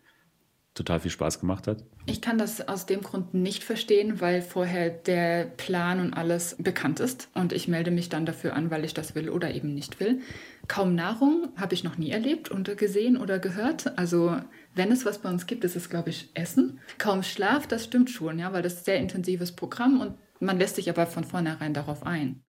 [0.74, 1.84] total viel Spaß gemacht hat?
[2.06, 7.00] Ich kann das aus dem Grund nicht verstehen, weil vorher der Plan und alles bekannt
[7.00, 10.00] ist und ich melde mich dann dafür an, weil ich das will oder eben nicht
[10.00, 10.22] will.
[10.68, 13.98] Kaum Nahrung habe ich noch nie erlebt und gesehen oder gehört.
[13.98, 14.38] Also
[14.74, 16.80] wenn es was bei uns gibt, ist es, glaube ich, Essen.
[16.98, 20.58] Kaum Schlaf, das stimmt schon, ja, weil das ist ein sehr intensives Programm und man
[20.58, 22.44] lässt sich aber von vornherein darauf ein.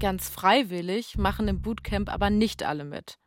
[0.00, 3.18] Ganz freiwillig machen im Bootcamp aber nicht alle mit.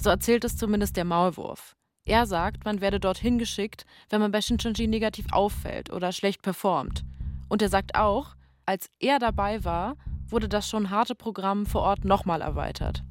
[0.00, 1.76] So erzählt es zumindest der Maulwurf.
[2.06, 7.04] Er sagt, man werde dorthin geschickt, wenn man bei Shincheonji negativ auffällt oder schlecht performt.
[7.48, 9.96] Und er sagt auch, als er dabei war,
[10.28, 13.02] wurde das schon harte Programm vor Ort nochmal erweitert.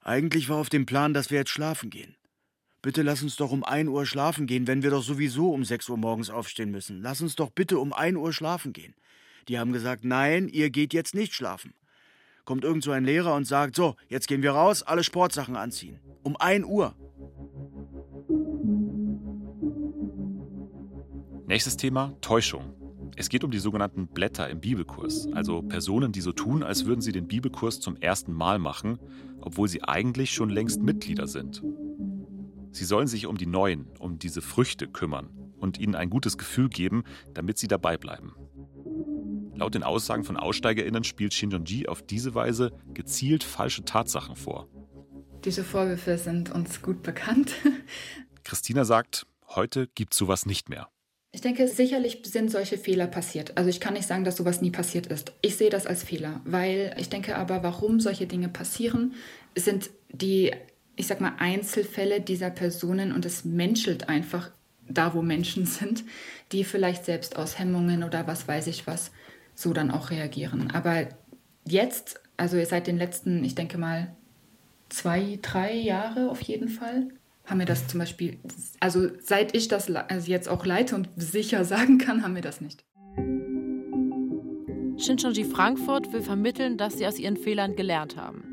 [0.00, 2.16] Eigentlich war auf dem Plan, dass wir jetzt schlafen gehen.
[2.82, 5.88] Bitte lass uns doch um 1 Uhr schlafen gehen, wenn wir doch sowieso um 6
[5.88, 7.00] Uhr morgens aufstehen müssen.
[7.00, 8.94] Lass uns doch bitte um 1 Uhr schlafen gehen.
[9.46, 11.72] Die haben gesagt, nein, ihr geht jetzt nicht schlafen.
[12.44, 16.00] Kommt irgend so ein Lehrer und sagt, so, jetzt gehen wir raus, alle Sportsachen anziehen.
[16.24, 16.94] Um 1 Uhr.
[21.46, 22.74] Nächstes Thema: Täuschung.
[23.16, 27.00] Es geht um die sogenannten Blätter im Bibelkurs, also Personen, die so tun, als würden
[27.00, 28.98] sie den Bibelkurs zum ersten Mal machen,
[29.40, 31.62] obwohl sie eigentlich schon längst Mitglieder sind.
[32.72, 35.28] Sie sollen sich um die Neuen, um diese Früchte kümmern
[35.58, 37.04] und ihnen ein gutes Gefühl geben,
[37.34, 38.34] damit sie dabei bleiben.
[39.54, 44.66] Laut den Aussagen von AussteigerInnen spielt Shinjonji auf diese Weise gezielt falsche Tatsachen vor.
[45.44, 47.54] Diese Vorwürfe sind uns gut bekannt.
[48.44, 50.88] Christina sagt, heute gibt sowas nicht mehr.
[51.34, 53.58] Ich denke, sicherlich sind solche Fehler passiert.
[53.58, 55.32] Also ich kann nicht sagen, dass sowas nie passiert ist.
[55.42, 59.14] Ich sehe das als Fehler, weil ich denke aber, warum solche Dinge passieren,
[59.56, 60.52] sind die,
[60.94, 64.52] ich sag mal, Einzelfälle dieser Personen und es menschelt einfach
[64.88, 66.04] da, wo Menschen sind,
[66.52, 69.10] die vielleicht selbst aus Hemmungen oder was weiß ich was
[69.56, 70.70] so dann auch reagieren.
[70.70, 71.08] Aber
[71.66, 74.14] jetzt, also seit den letzten, ich denke mal,
[74.88, 77.08] zwei, drei Jahre auf jeden Fall,
[77.44, 78.38] haben wir das zum Beispiel,
[78.80, 82.60] also seit ich das also jetzt auch leite und sicher sagen kann, haben wir das
[82.60, 82.84] nicht.
[84.96, 88.44] Shincheonji Frankfurt will vermitteln, dass sie aus ihren Fehlern gelernt haben.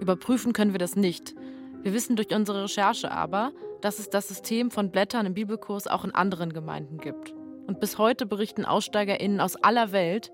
[0.00, 1.34] Überprüfen können wir das nicht.
[1.82, 6.04] Wir wissen durch unsere Recherche aber, dass es das System von Blättern im Bibelkurs auch
[6.04, 7.34] in anderen Gemeinden gibt.
[7.66, 10.32] Und bis heute berichten AussteigerInnen aus aller Welt,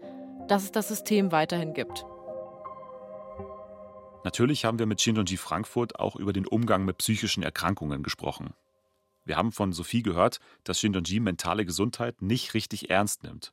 [0.49, 2.05] dass es das System weiterhin gibt.
[4.25, 8.55] Natürlich haben wir mit Shinjonji Frankfurt auch über den Umgang mit psychischen Erkrankungen gesprochen.
[9.25, 13.53] Wir haben von Sophie gehört, dass Shinjonji mentale Gesundheit nicht richtig ernst nimmt.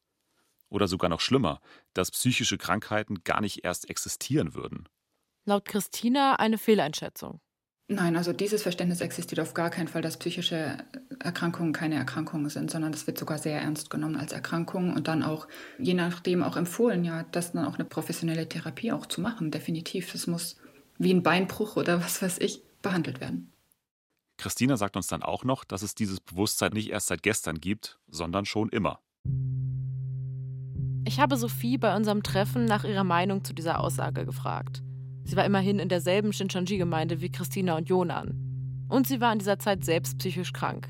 [0.70, 1.62] Oder sogar noch schlimmer,
[1.94, 4.88] dass psychische Krankheiten gar nicht erst existieren würden.
[5.46, 7.42] Laut Christina eine Fehleinschätzung.
[7.92, 10.78] Nein, also dieses Verständnis existiert auf gar keinen Fall, dass psychische
[11.20, 15.24] Erkrankungen keine Erkrankungen sind, sondern das wird sogar sehr ernst genommen als Erkrankung und dann
[15.24, 15.48] auch,
[15.80, 20.12] je nachdem auch empfohlen, ja, das dann auch eine professionelle Therapie auch zu machen, definitiv.
[20.12, 20.58] Das muss
[21.00, 23.52] wie ein Beinbruch oder was weiß ich behandelt werden.
[24.38, 27.98] Christina sagt uns dann auch noch, dass es dieses Bewusstsein nicht erst seit gestern gibt,
[28.08, 29.00] sondern schon immer.
[31.08, 34.84] Ich habe Sophie bei unserem Treffen nach ihrer Meinung zu dieser Aussage gefragt.
[35.30, 38.88] Sie war immerhin in derselben Shincheonji-Gemeinde wie Christina und Jonan.
[38.90, 40.90] Und sie war in dieser Zeit selbst psychisch krank.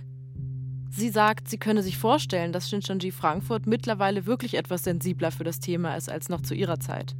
[0.90, 5.60] Sie sagt, sie könne sich vorstellen, dass Shincheonji Frankfurt mittlerweile wirklich etwas sensibler für das
[5.60, 7.18] Thema ist als noch zu ihrer Zeit.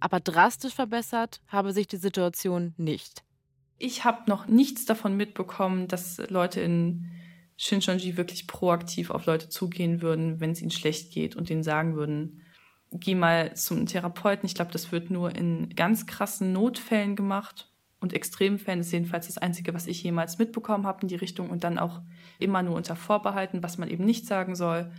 [0.00, 3.22] Aber drastisch verbessert habe sich die Situation nicht.
[3.76, 7.10] Ich habe noch nichts davon mitbekommen, dass Leute in
[7.58, 11.96] Shincheonji wirklich proaktiv auf Leute zugehen würden, wenn es ihnen schlecht geht und denen sagen
[11.96, 12.40] würden,
[13.00, 14.46] geh mal zum Therapeuten.
[14.46, 17.70] Ich glaube, das wird nur in ganz krassen Notfällen gemacht.
[18.00, 21.64] Und Extremfällen ist jedenfalls das Einzige, was ich jemals mitbekommen habe in die Richtung und
[21.64, 22.02] dann auch
[22.38, 24.92] immer nur unter Vorbehalten, was man eben nicht sagen soll.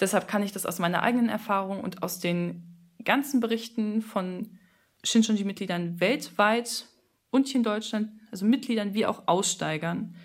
[0.00, 4.58] Deshalb kann ich das aus meiner eigenen Erfahrung und aus den ganzen Berichten von
[5.04, 6.86] Shincheonji-Mitgliedern weltweit
[7.30, 10.16] und hier in Deutschland, also Mitgliedern wie auch Aussteigern,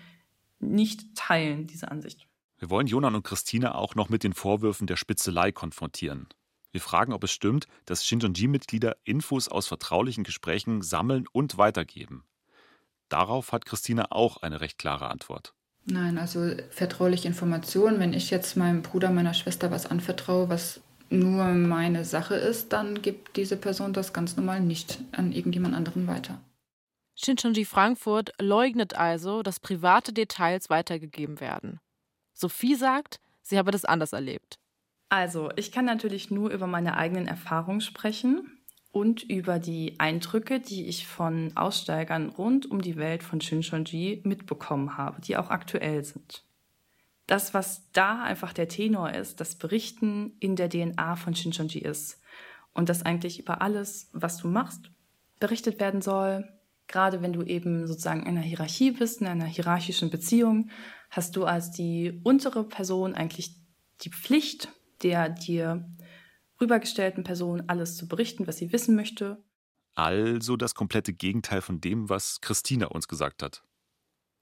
[0.58, 2.26] nicht teilen, diese Ansicht.
[2.58, 6.28] Wir wollen Jonan und Christina auch noch mit den Vorwürfen der Spitzelei konfrontieren.
[6.72, 12.24] Wir fragen, ob es stimmt, dass Shinjonji-Mitglieder Infos aus vertraulichen Gesprächen sammeln und weitergeben.
[13.08, 15.54] Darauf hat Christina auch eine recht klare Antwort.
[15.84, 21.44] Nein, also vertrauliche Informationen, wenn ich jetzt meinem Bruder, meiner Schwester was anvertraue, was nur
[21.46, 26.40] meine Sache ist, dann gibt diese Person das ganz normal nicht an irgendjemand anderen weiter.
[27.16, 31.80] Shincheonji Frankfurt leugnet also, dass private Details weitergegeben werden.
[32.32, 34.58] Sophie sagt, sie habe das anders erlebt.
[35.10, 38.60] Also, ich kann natürlich nur über meine eigenen Erfahrungen sprechen
[38.92, 44.96] und über die Eindrücke, die ich von Aussteigern rund um die Welt von Shincheonji mitbekommen
[44.96, 46.44] habe, die auch aktuell sind.
[47.26, 52.20] Das, was da einfach der Tenor ist, das Berichten in der DNA von Shincheonji ist
[52.72, 54.92] und dass eigentlich über alles, was du machst,
[55.40, 56.48] berichtet werden soll.
[56.86, 60.70] Gerade wenn du eben sozusagen in einer Hierarchie bist, in einer hierarchischen Beziehung,
[61.10, 63.56] hast du als die untere Person eigentlich
[64.02, 64.68] die Pflicht,
[65.02, 65.88] der dir
[66.60, 69.42] rübergestellten Person alles zu berichten, was sie wissen möchte.
[69.94, 73.62] Also das komplette Gegenteil von dem, was Christina uns gesagt hat.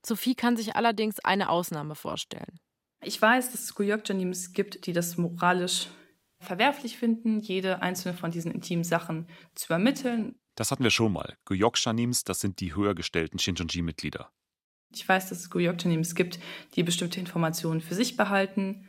[0.05, 2.61] Sophie kann sich allerdings eine Ausnahme vorstellen.
[3.03, 5.89] Ich weiß, dass es Guyok-Janims gibt, die das moralisch
[6.41, 10.37] verwerflich finden, jede einzelne von diesen intimen Sachen zu übermitteln.
[10.55, 11.37] Das hatten wir schon mal.
[11.47, 14.31] Guyok-Shanims, das sind die höher gestellten Shinjonji-Mitglieder.
[14.93, 16.39] Ich weiß, dass es Guyok-Janims gibt,
[16.75, 18.88] die bestimmte Informationen für sich behalten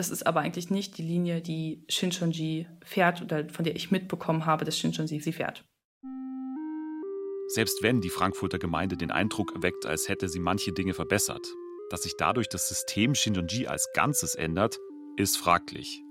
[0.00, 4.46] das ist aber eigentlich nicht die Linie, die Shincheonji fährt oder von der ich mitbekommen
[4.46, 5.62] habe, dass Shincheonji sie fährt.
[7.48, 11.46] Selbst wenn die Frankfurter Gemeinde den Eindruck erweckt, als hätte sie manche Dinge verbessert,
[11.90, 14.78] dass sich dadurch das System Shincheonji als Ganzes ändert,
[15.18, 16.02] ist fraglich.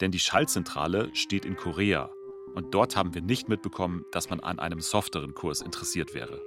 [0.00, 2.08] Denn die Schaltzentrale steht in Korea
[2.54, 6.40] und dort haben wir nicht mitbekommen, dass man an einem softeren Kurs interessiert wäre.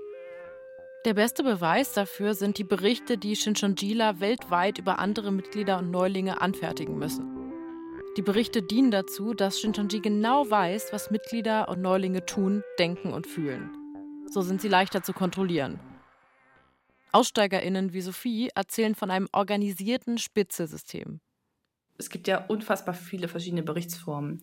[1.05, 6.41] Der beste Beweis dafür sind die Berichte, die Shinchonjila weltweit über andere Mitglieder und Neulinge
[6.41, 7.53] anfertigen müssen.
[8.17, 13.27] Die Berichte dienen dazu, dass Shinchonji genau weiß, was Mitglieder und Neulinge tun, denken und
[13.27, 13.69] fühlen.
[14.31, 15.79] So sind sie leichter zu kontrollieren.
[17.11, 21.19] AussteigerInnen wie Sophie erzählen von einem organisierten Spitzesystem.
[21.99, 24.41] Es gibt ja unfassbar viele verschiedene Berichtsformen.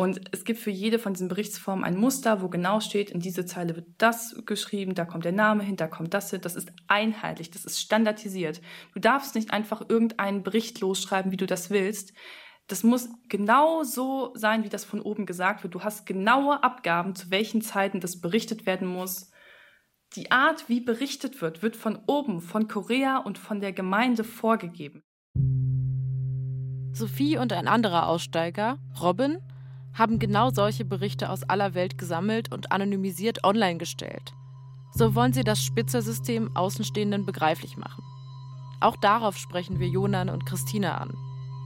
[0.00, 3.44] Und es gibt für jede von diesen Berichtsformen ein Muster, wo genau steht, in diese
[3.44, 6.40] Zeile wird das geschrieben, da kommt der Name hin, da kommt das hin.
[6.40, 8.62] Das ist einheitlich, das ist standardisiert.
[8.94, 12.14] Du darfst nicht einfach irgendeinen Bericht losschreiben, wie du das willst.
[12.66, 15.74] Das muss genau so sein, wie das von oben gesagt wird.
[15.74, 19.30] Du hast genaue Abgaben, zu welchen Zeiten das berichtet werden muss.
[20.16, 25.02] Die Art, wie berichtet wird, wird von oben, von Korea und von der Gemeinde vorgegeben.
[26.94, 29.42] Sophie und ein anderer Aussteiger, Robin,
[30.00, 34.32] haben genau solche Berichte aus aller Welt gesammelt und anonymisiert online gestellt.
[34.94, 38.02] So wollen sie das Spitzersystem Außenstehenden begreiflich machen.
[38.80, 41.14] Auch darauf sprechen wir Jonan und Christina an.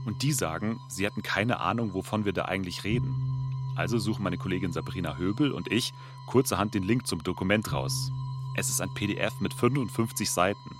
[0.05, 3.15] Und die sagen, sie hatten keine Ahnung, wovon wir da eigentlich reden.
[3.77, 5.93] Also suchen meine Kollegin Sabrina Höbel und ich
[6.27, 8.11] kurzerhand den Link zum Dokument raus.
[8.57, 10.75] Es ist ein PDF mit 55 Seiten.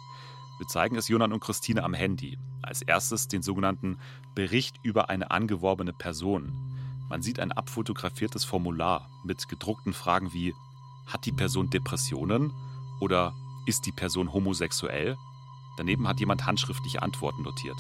[0.58, 2.38] Wir zeigen es Jonan und Christina am Handy.
[2.62, 3.98] Als erstes den sogenannten
[4.36, 6.75] Bericht über eine angeworbene Person.
[7.10, 10.54] Man sieht ein abfotografiertes Formular mit gedruckten Fragen wie
[11.06, 12.52] Hat die Person Depressionen?
[13.00, 13.34] Oder
[13.68, 15.16] ist die Person homosexuell?
[15.78, 17.78] Daneben hat jemand handschriftliche Antworten notiert.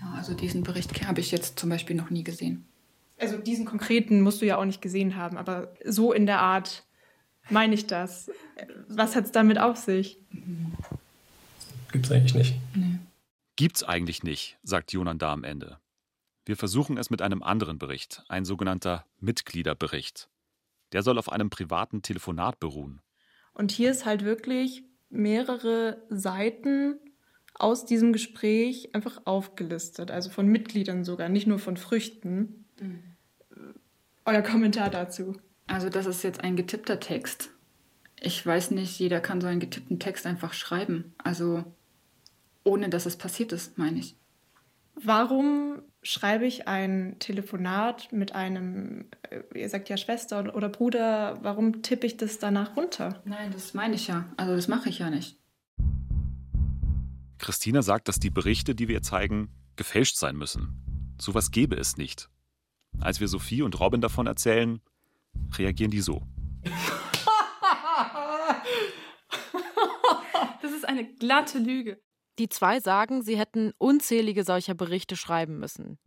[0.00, 2.64] Ja, also diesen Bericht habe ich jetzt zum Beispiel noch nie gesehen.
[3.18, 6.84] Also diesen konkreten musst du ja auch nicht gesehen haben, aber so in der Art
[7.48, 8.30] meine ich das?
[8.88, 10.18] Was hat es damit auf sich?
[11.92, 12.54] Gibt's eigentlich nicht.
[12.74, 12.98] Nee.
[13.56, 15.78] Gibt's eigentlich nicht, sagt Jonan da am Ende.
[16.46, 20.30] Wir versuchen es mit einem anderen Bericht, ein sogenannter Mitgliederbericht.
[20.92, 23.02] Der soll auf einem privaten Telefonat beruhen.
[23.52, 27.00] Und hier ist halt wirklich mehrere Seiten
[27.54, 32.66] aus diesem Gespräch einfach aufgelistet, also von Mitgliedern sogar, nicht nur von Früchten.
[32.80, 33.16] Mhm.
[34.24, 35.36] Euer Kommentar dazu.
[35.66, 37.50] Also das ist jetzt ein getippter Text.
[38.20, 41.12] Ich weiß nicht, jeder kann so einen getippten Text einfach schreiben.
[41.18, 41.64] Also
[42.62, 44.16] ohne dass es passiert ist, meine ich.
[44.94, 51.82] Warum schreibe ich ein Telefonat mit einem, äh, ihr sagt ja Schwester oder Bruder, warum
[51.82, 53.20] tippe ich das danach runter?
[53.24, 54.24] Nein, das meine ich ja.
[54.36, 55.38] Also das mache ich ja nicht.
[57.38, 61.14] Christina sagt, dass die Berichte, die wir zeigen, gefälscht sein müssen.
[61.20, 62.28] Sowas gäbe es nicht.
[63.00, 64.80] Als wir Sophie und Robin davon erzählen,
[65.58, 66.22] reagieren die so.
[70.62, 72.00] Das ist eine glatte Lüge.
[72.38, 75.98] Die zwei sagen, sie hätten unzählige solcher Berichte schreiben müssen.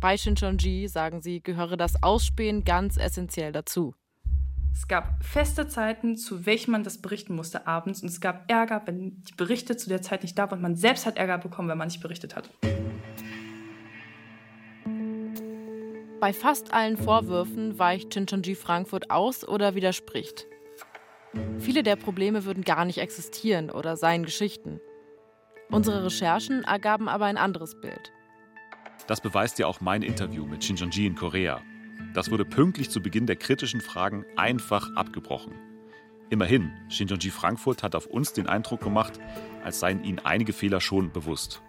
[0.00, 3.94] Bei Shincheonji, sagen sie, gehöre das Ausspähen ganz essentiell dazu.
[4.72, 8.02] Es gab feste Zeiten, zu welchen man das berichten musste abends.
[8.02, 10.60] Und es gab Ärger, wenn die Berichte zu der Zeit nicht da waren.
[10.60, 12.50] Man selbst hat Ärger bekommen, wenn man nicht berichtet hat.
[16.20, 20.48] Bei fast allen Vorwürfen weicht Shincheonji Frankfurt aus oder widerspricht.
[21.60, 24.80] Viele der Probleme würden gar nicht existieren oder seien Geschichten.
[25.70, 28.12] Unsere Recherchen ergaben aber ein anderes Bild.
[29.06, 31.60] Das beweist ja auch mein Interview mit Shincheonji in Korea.
[32.14, 35.54] Das wurde pünktlich zu Beginn der kritischen Fragen einfach abgebrochen.
[36.30, 39.18] Immerhin, Shincheonji Frankfurt hat auf uns den Eindruck gemacht,
[39.64, 41.62] als seien ihnen einige Fehler schon bewusst.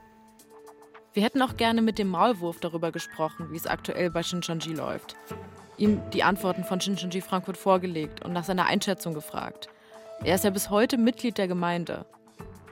[1.14, 5.16] Wir hätten auch gerne mit dem Maulwurf darüber gesprochen, wie es aktuell bei Shincheonji läuft.
[5.78, 9.70] Ihm die Antworten von Shincheonji Frankfurt vorgelegt und nach seiner Einschätzung gefragt.
[10.24, 12.06] Er ist ja bis heute Mitglied der Gemeinde.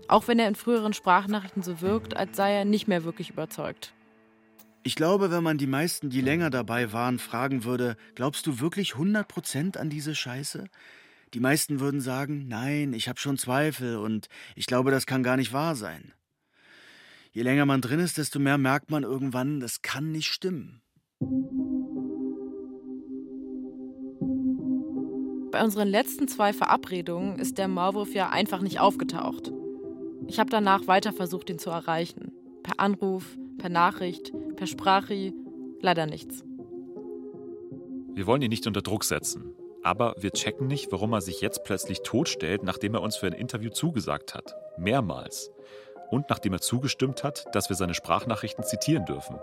[0.08, 3.94] Auch wenn er in früheren Sprachnachrichten so wirkt, als sei er nicht mehr wirklich überzeugt.
[4.84, 8.94] Ich glaube, wenn man die meisten, die länger dabei waren, fragen würde, glaubst du wirklich
[8.94, 10.66] 100% an diese Scheiße?
[11.34, 15.36] Die meisten würden sagen, nein, ich habe schon Zweifel und ich glaube, das kann gar
[15.36, 16.14] nicht wahr sein.
[17.32, 20.82] Je länger man drin ist, desto mehr merkt man irgendwann, das kann nicht stimmen.
[25.52, 29.52] Bei unseren letzten zwei Verabredungen ist der Maulwurf ja einfach nicht aufgetaucht.
[30.28, 32.32] Ich habe danach weiter versucht, ihn zu erreichen.
[32.64, 35.34] Per Anruf, per Nachricht, per Sprache,
[35.82, 36.44] leider nichts.
[38.14, 39.54] Wir wollen ihn nicht unter Druck setzen.
[39.84, 43.34] Aber wir checken nicht, warum er sich jetzt plötzlich totstellt, nachdem er uns für ein
[43.34, 44.56] Interview zugesagt hat.
[44.78, 45.50] Mehrmals.
[46.12, 49.40] Und nachdem er zugestimmt hat, dass wir seine Sprachnachrichten zitieren dürfen.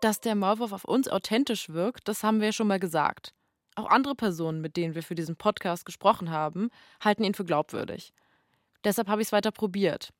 [0.00, 3.34] Dass der Maulwurf auf uns authentisch wirkt, das haben wir ja schon mal gesagt.
[3.76, 8.12] Auch andere Personen, mit denen wir für diesen Podcast gesprochen haben, halten ihn für glaubwürdig.
[8.84, 10.12] Deshalb habe ich es weiter probiert.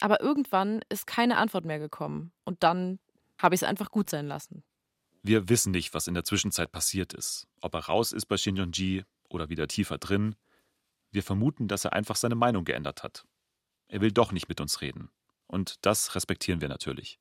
[0.00, 2.32] Aber irgendwann ist keine Antwort mehr gekommen.
[2.44, 2.98] Und dann
[3.38, 4.64] habe ich es einfach gut sein lassen.
[5.22, 7.46] Wir wissen nicht, was in der Zwischenzeit passiert ist.
[7.60, 10.36] Ob er raus ist bei Shinjonji oder wieder tiefer drin.
[11.10, 13.24] Wir vermuten, dass er einfach seine Meinung geändert hat.
[13.88, 15.10] Er will doch nicht mit uns reden.
[15.46, 17.18] Und das respektieren wir natürlich.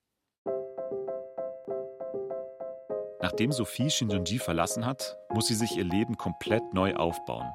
[3.21, 7.51] Nachdem Sophie Shinjonji verlassen hat, muss sie sich ihr Leben komplett neu aufbauen.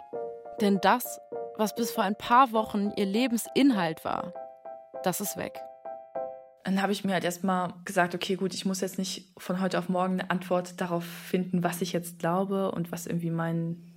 [0.61, 1.21] Denn das,
[1.57, 4.33] was bis vor ein paar Wochen ihr Lebensinhalt war,
[5.03, 5.61] das ist weg.
[6.65, 9.79] Dann habe ich mir halt erstmal gesagt, okay, gut, ich muss jetzt nicht von heute
[9.79, 13.93] auf morgen eine Antwort darauf finden, was ich jetzt glaube und was irgendwie mein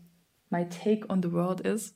[0.50, 1.96] my take on the world ist.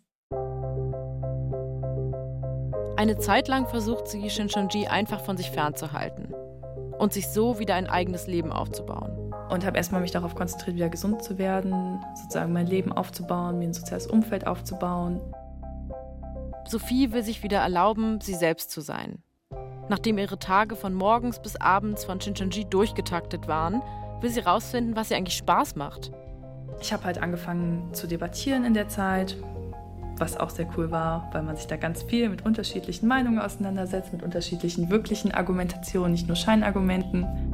[2.97, 6.33] Eine Zeit lang versucht sie Shincheonji einfach von sich fernzuhalten
[6.99, 9.33] und sich so wieder ein eigenes Leben aufzubauen.
[9.49, 13.69] Und habe erstmal mich darauf konzentriert, wieder gesund zu werden, sozusagen mein Leben aufzubauen, mir
[13.69, 15.21] ein soziales Umfeld aufzubauen.
[16.69, 19.23] Sophie will sich wieder erlauben, sie selbst zu sein.
[19.89, 23.81] Nachdem ihre Tage von morgens bis abends von Shincheonji durchgetaktet waren,
[24.21, 26.11] will sie herausfinden, was ihr eigentlich Spaß macht.
[26.79, 29.35] Ich habe halt angefangen zu debattieren in der Zeit,
[30.17, 34.13] was auch sehr cool war, weil man sich da ganz viel mit unterschiedlichen Meinungen auseinandersetzt,
[34.13, 37.51] mit unterschiedlichen wirklichen Argumentationen, nicht nur Scheinargumenten.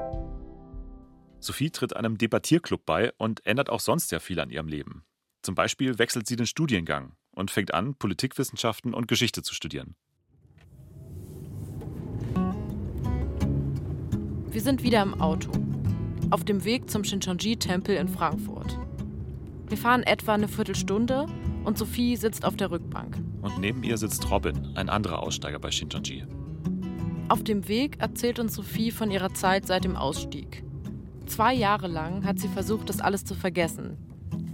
[1.40, 5.06] Sophie tritt einem Debattierclub bei und ändert auch sonst sehr viel an ihrem Leben.
[5.42, 9.96] Zum Beispiel wechselt sie den Studiengang und fängt an, Politikwissenschaften und Geschichte zu studieren.
[14.50, 15.52] Wir sind wieder im Auto,
[16.30, 18.80] auf dem Weg zum Shincheonji-Tempel in Frankfurt.
[19.68, 21.26] Wir fahren etwa eine Viertelstunde
[21.66, 23.18] und Sophie sitzt auf der Rückbank.
[23.42, 26.26] Und neben ihr sitzt Robin, ein anderer Aussteiger bei Shincheonji.
[27.28, 30.64] Auf dem Weg erzählt uns Sophie von ihrer Zeit seit dem Ausstieg.
[31.26, 33.98] Zwei Jahre lang hat sie versucht, das alles zu vergessen.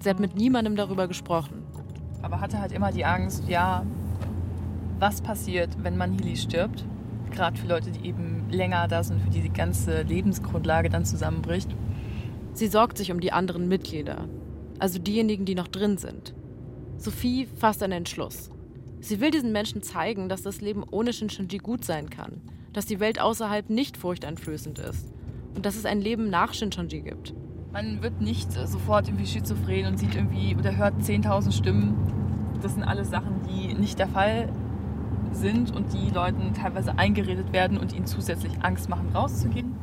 [0.01, 1.63] Sie hat mit niemandem darüber gesprochen.
[2.21, 3.85] Aber hatte halt immer die Angst, ja,
[4.99, 6.85] was passiert, wenn man Hili stirbt?
[7.31, 11.75] Gerade für Leute, die eben länger da sind, für die die ganze Lebensgrundlage dann zusammenbricht.
[12.53, 14.27] Sie sorgt sich um die anderen Mitglieder,
[14.79, 16.33] also diejenigen, die noch drin sind.
[16.97, 18.51] Sophie fasst einen Entschluss.
[18.99, 22.41] Sie will diesen Menschen zeigen, dass das Leben ohne Shinshonji gut sein kann,
[22.73, 25.11] dass die Welt außerhalb nicht furchteinflößend ist
[25.55, 27.33] und dass es ein Leben nach Shinshonji gibt.
[27.73, 31.95] Man wird nicht sofort irgendwie schizophren und sieht irgendwie oder hört 10.000 Stimmen.
[32.61, 34.49] Das sind alles Sachen, die nicht der Fall
[35.31, 39.73] sind und die Leuten teilweise eingeredet werden und ihnen zusätzlich Angst machen, rauszugehen.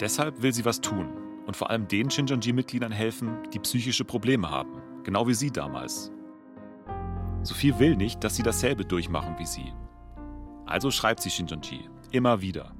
[0.00, 1.08] Deshalb will sie was tun
[1.46, 4.70] und vor allem den Shinjonji-Mitgliedern helfen, die psychische Probleme haben,
[5.04, 6.10] genau wie sie damals.
[7.42, 9.72] Sophie will nicht, dass sie dasselbe durchmachen wie sie.
[10.64, 12.72] Also schreibt sie Shinjonji immer wieder.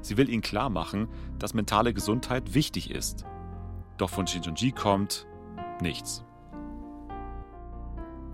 [0.00, 3.24] Sie will ihnen klar machen, dass mentale Gesundheit wichtig ist.
[3.96, 5.26] Doch von Shinjonji kommt
[5.80, 6.24] nichts.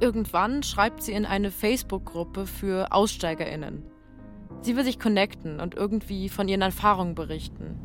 [0.01, 3.85] Irgendwann schreibt sie in eine Facebook-Gruppe für AussteigerInnen.
[4.61, 7.79] Sie will sich connecten und irgendwie von ihren Erfahrungen berichten.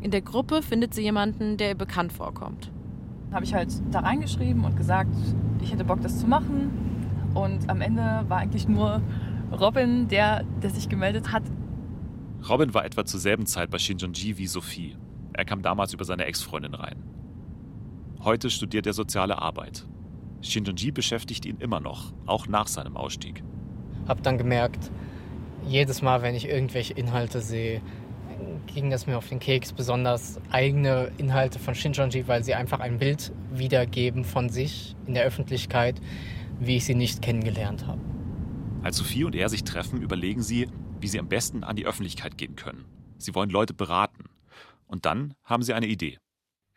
[0.00, 2.70] In der Gruppe findet sie jemanden, der ihr bekannt vorkommt.
[3.32, 5.14] Habe ich halt da reingeschrieben und gesagt,
[5.60, 7.32] ich hätte Bock, das zu machen.
[7.34, 9.02] Und am Ende war eigentlich nur
[9.52, 11.42] Robin, der, der sich gemeldet hat.
[12.48, 14.96] Robin war etwa zur selben Zeit bei Shinjonji wie Sophie.
[15.32, 17.02] Er kam damals über seine Ex-Freundin rein.
[18.22, 19.86] Heute studiert er soziale Arbeit.
[20.42, 23.42] Shinjonji beschäftigt ihn immer noch, auch nach seinem Ausstieg.
[24.06, 24.90] Hab dann gemerkt,
[25.66, 27.80] jedes Mal, wenn ich irgendwelche Inhalte sehe,
[28.66, 32.98] ging das mir auf den Keks, besonders eigene Inhalte von Shinjonji, weil sie einfach ein
[32.98, 35.98] Bild wiedergeben von sich in der Öffentlichkeit,
[36.60, 38.00] wie ich sie nicht kennengelernt habe.
[38.82, 40.68] Als Sophie und er sich treffen, überlegen sie,
[41.04, 42.86] wie sie am besten an die Öffentlichkeit gehen können.
[43.18, 44.24] Sie wollen Leute beraten.
[44.86, 46.18] Und dann haben sie eine Idee.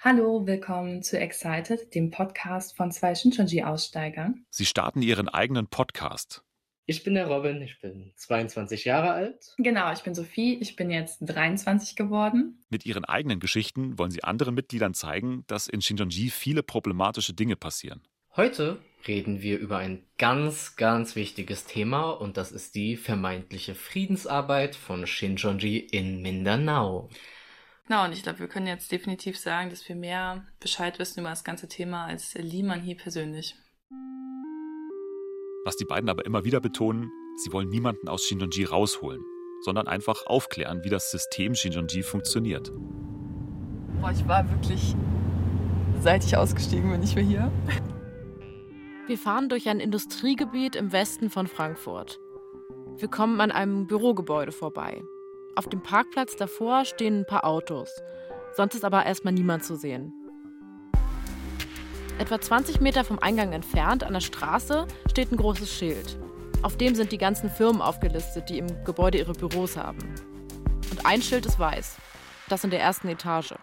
[0.01, 4.45] Hallo, willkommen zu Excited, dem Podcast von zwei Shinjonji-Aussteigern.
[4.49, 6.43] Sie starten ihren eigenen Podcast.
[6.86, 9.53] Ich bin der Robin, ich bin 22 Jahre alt.
[9.59, 12.65] Genau, ich bin Sophie, ich bin jetzt 23 geworden.
[12.69, 17.55] Mit ihren eigenen Geschichten wollen sie anderen Mitgliedern zeigen, dass in Shinjonji viele problematische Dinge
[17.55, 18.01] passieren.
[18.38, 18.77] Heute
[19.07, 25.07] reden wir über ein ganz, ganz wichtiges Thema und das ist die vermeintliche Friedensarbeit von
[25.07, 27.09] Shinjonji in Mindanao.
[27.88, 31.29] Genau, und ich glaube, wir können jetzt definitiv sagen, dass wir mehr Bescheid wissen über
[31.29, 33.55] das ganze Thema als Liman hier persönlich.
[35.65, 37.09] Was die beiden aber immer wieder betonen,
[37.43, 39.23] sie wollen niemanden aus Shinjonji rausholen,
[39.63, 42.71] sondern einfach aufklären, wie das System Shinjonji funktioniert.
[43.99, 44.93] Boah, ich war wirklich,
[46.01, 47.51] seit ich ausgestiegen bin, nicht mehr hier.
[49.08, 52.20] Wir fahren durch ein Industriegebiet im Westen von Frankfurt.
[52.97, 55.01] Wir kommen an einem Bürogebäude vorbei.
[55.55, 57.89] Auf dem Parkplatz davor stehen ein paar Autos.
[58.58, 60.12] Sonst ist aber erstmal niemand zu sehen.
[62.20, 66.20] Etwa 20 Meter vom Eingang entfernt an der Straße steht ein großes Schild.
[66.62, 69.99] Auf dem sind die ganzen Firmen aufgelistet, die im Gebäude ihre Büros haben.
[70.91, 71.95] Und ein Schild ist weiß.
[72.49, 73.53] Das in der ersten Etage.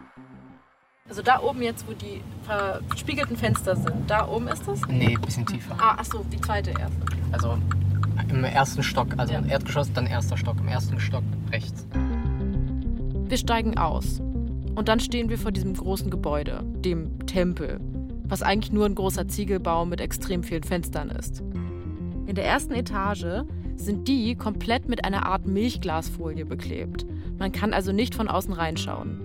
[1.07, 4.81] Also da oben jetzt, wo die verspiegelten Fenster sind, da oben ist das?
[4.89, 5.77] Nee, ein bisschen tiefer.
[5.79, 6.97] Ah, ach so, die zweite erste.
[7.31, 7.59] Also
[8.31, 9.45] im ersten Stock, also ja.
[9.45, 11.87] Erdgeschoss, dann erster Stock, im ersten Stock rechts.
[13.29, 14.21] Wir steigen aus.
[14.75, 17.81] Und dann stehen wir vor diesem großen Gebäude, dem Tempel,
[18.25, 21.41] was eigentlich nur ein großer Ziegelbau mit extrem vielen Fenstern ist.
[22.27, 23.45] In der ersten Etage
[23.77, 27.05] sind die komplett mit einer Art Milchglasfolie beklebt.
[27.39, 29.24] Man kann also nicht von außen reinschauen.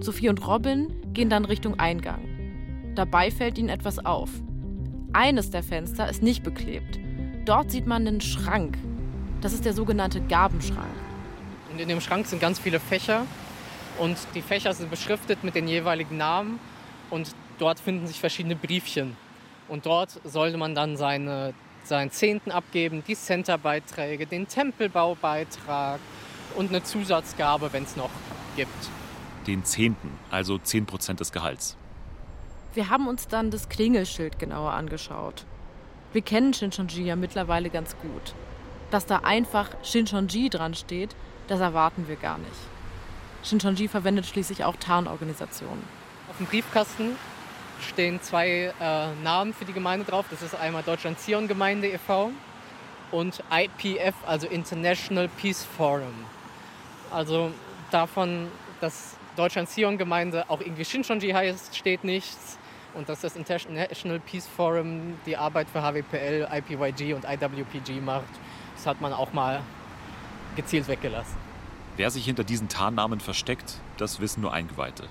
[0.00, 2.22] Sophie und Robin gehen dann Richtung Eingang.
[2.94, 4.30] Dabei fällt ihnen etwas auf.
[5.12, 7.00] Eines der Fenster ist nicht beklebt.
[7.44, 8.78] Dort sieht man einen Schrank.
[9.40, 10.86] Das ist der sogenannte Gabenschrank.
[11.72, 13.26] Und in dem Schrank sind ganz viele Fächer
[13.98, 16.60] und die Fächer sind beschriftet mit den jeweiligen Namen
[17.10, 19.16] und dort finden sich verschiedene Briefchen.
[19.68, 25.98] Und dort sollte man dann seine, seinen Zehnten abgeben, die Centerbeiträge, den Tempelbaubeitrag
[26.54, 28.10] und eine Zusatzgabe, wenn es noch
[28.56, 28.90] gibt.
[29.46, 31.76] Den Zehnten, also 10% des Gehalts.
[32.74, 35.44] Wir haben uns dann das Klingelschild genauer angeschaut.
[36.12, 38.34] Wir kennen Shinchonji ja mittlerweile ganz gut.
[38.90, 41.14] Dass da einfach Shinchonji dran steht,
[41.48, 42.50] das erwarten wir gar nicht.
[43.42, 45.82] Shinchonji verwendet schließlich auch Tarnorganisationen.
[46.30, 47.16] Auf dem Briefkasten
[47.80, 50.26] stehen zwei äh, Namen für die Gemeinde drauf.
[50.30, 52.30] Das ist einmal Deutschland Zion Gemeinde e.V.
[53.10, 56.14] und IPF, also International Peace Forum.
[57.10, 57.50] Also
[57.90, 58.48] davon,
[58.80, 62.58] dass Deutschland Zion Gemeinde auch irgendwie Shinchonji heißt, steht nichts.
[62.94, 68.24] Und dass das International Peace Forum die Arbeit für HWPL, IPYG und IWPG macht,
[68.74, 69.60] das hat man auch mal
[70.56, 71.36] gezielt weggelassen.
[71.96, 75.04] Wer sich hinter diesen Tarnnamen versteckt, das wissen nur Eingeweihte.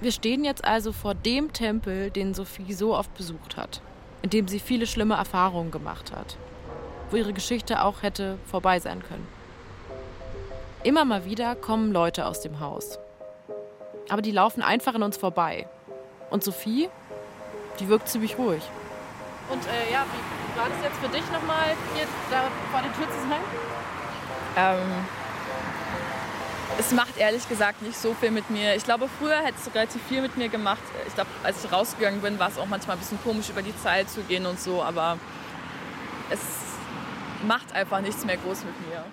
[0.00, 3.82] Wir stehen jetzt also vor dem Tempel, den Sophie so oft besucht hat,
[4.22, 6.38] in dem sie viele schlimme Erfahrungen gemacht hat,
[7.10, 9.35] wo ihre Geschichte auch hätte vorbei sein können.
[10.86, 13.00] Immer mal wieder kommen Leute aus dem Haus.
[14.08, 15.66] Aber die laufen einfach an uns vorbei.
[16.30, 16.88] Und Sophie,
[17.80, 18.62] die wirkt ziemlich ruhig.
[19.50, 23.06] Und äh, ja, wie, war das jetzt für dich nochmal, hier da vor der Tür
[23.12, 23.40] zu sein?
[24.56, 25.04] Ähm,
[26.78, 28.76] es macht ehrlich gesagt nicht so viel mit mir.
[28.76, 30.82] Ich glaube, früher hätte es relativ viel mit mir gemacht.
[31.08, 33.76] Ich glaube, als ich rausgegangen bin, war es auch manchmal ein bisschen komisch, über die
[33.76, 34.84] Zeit zu gehen und so.
[34.84, 35.18] Aber
[36.30, 36.38] es
[37.44, 39.04] macht einfach nichts mehr groß mit mir.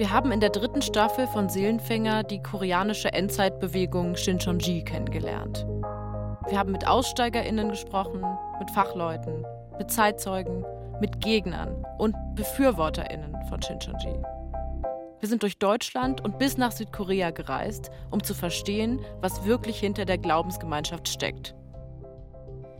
[0.00, 5.66] Wir haben in der dritten Staffel von Seelenfänger die koreanische Endzeitbewegung Shincheonji kennengelernt.
[6.48, 8.24] Wir haben mit AussteigerInnen gesprochen,
[8.58, 9.44] mit Fachleuten,
[9.76, 10.64] mit Zeitzeugen,
[11.02, 14.18] mit Gegnern und BefürworterInnen von Shincheonji.
[15.20, 20.06] Wir sind durch Deutschland und bis nach Südkorea gereist, um zu verstehen, was wirklich hinter
[20.06, 21.54] der Glaubensgemeinschaft steckt.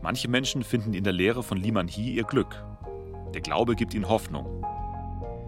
[0.01, 2.64] Manche Menschen finden in der Lehre von Liman Hee ihr Glück.
[3.35, 4.64] Der Glaube gibt ihnen Hoffnung.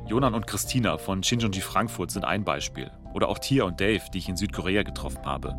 [0.08, 2.90] Jonan und Christina von Shincheonji Frankfurt sind ein Beispiel.
[3.14, 5.54] Oder auch Tia und Dave, die ich in Südkorea getroffen habe.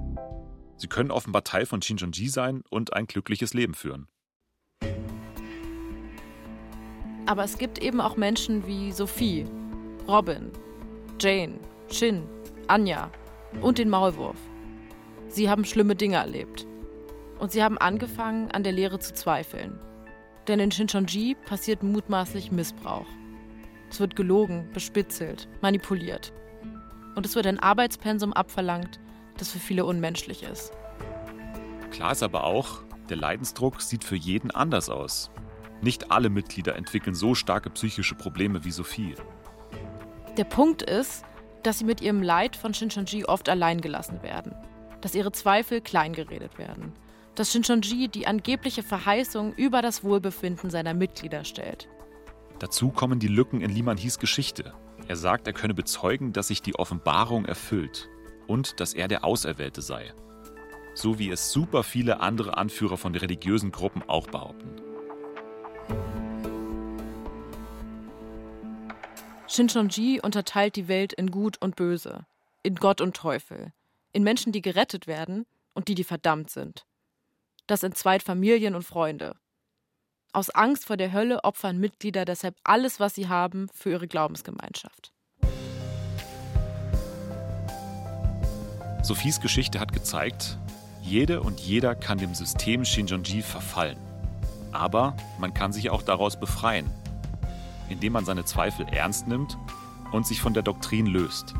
[0.76, 4.08] Sie können offenbar Teil von Shincheonji sein und ein glückliches Leben führen.
[7.26, 9.46] Aber es gibt eben auch Menschen wie Sophie,
[10.08, 10.52] Robin,
[11.22, 12.24] Jane, Shin,
[12.68, 13.10] Anja
[13.62, 14.38] und den Maulwurf.
[15.30, 16.68] Sie haben schlimme Dinge erlebt.
[17.39, 19.80] Und sie haben angefangen, an der Lehre zu zweifeln.
[20.48, 23.08] Denn in Shincheonji passiert mutmaßlich Missbrauch.
[23.94, 26.34] Es wird gelogen, bespitzelt, manipuliert.
[27.14, 29.00] Und es wird ein Arbeitspensum abverlangt,
[29.38, 30.74] das für viele unmenschlich ist.
[31.91, 35.30] Klar ist aber auch, der Leidensdruck sieht für jeden anders aus.
[35.84, 39.14] Nicht alle Mitglieder entwickeln so starke psychische Probleme wie Sophie.
[40.38, 41.24] Der Punkt ist,
[41.62, 44.56] dass sie mit ihrem Leid von Shincheonji oft allein gelassen werden.
[45.02, 46.94] Dass ihre Zweifel kleingeredet werden.
[47.36, 51.88] Dass Shincheonji die angebliche Verheißung über das Wohlbefinden seiner Mitglieder stellt.
[52.64, 54.74] Dazu kommen die Lücken in Liman Hies Geschichte.
[55.09, 58.07] Er sagt, er könne bezeugen, dass sich die Offenbarung erfüllt
[58.47, 60.14] und dass er der Auserwählte sei.
[60.95, 64.78] So wie es super viele andere Anführer von religiösen Gruppen auch behaupten.
[69.49, 72.26] Shincheonji unterteilt die Welt in Gut und Böse,
[72.61, 73.74] in Gott und Teufel,
[74.14, 76.86] in Menschen, die gerettet werden und die, die verdammt sind.
[77.68, 79.36] Das entzweit Familien und Freunde,
[80.34, 85.13] aus Angst vor der Hölle opfern Mitglieder deshalb alles, was sie haben, für ihre Glaubensgemeinschaft.
[89.03, 90.57] Sophies Geschichte hat gezeigt,
[91.01, 93.97] jede und jeder kann dem System Shinjonji verfallen.
[94.71, 96.89] Aber man kann sich auch daraus befreien,
[97.89, 99.57] indem man seine Zweifel ernst nimmt
[100.11, 101.53] und sich von der Doktrin löst.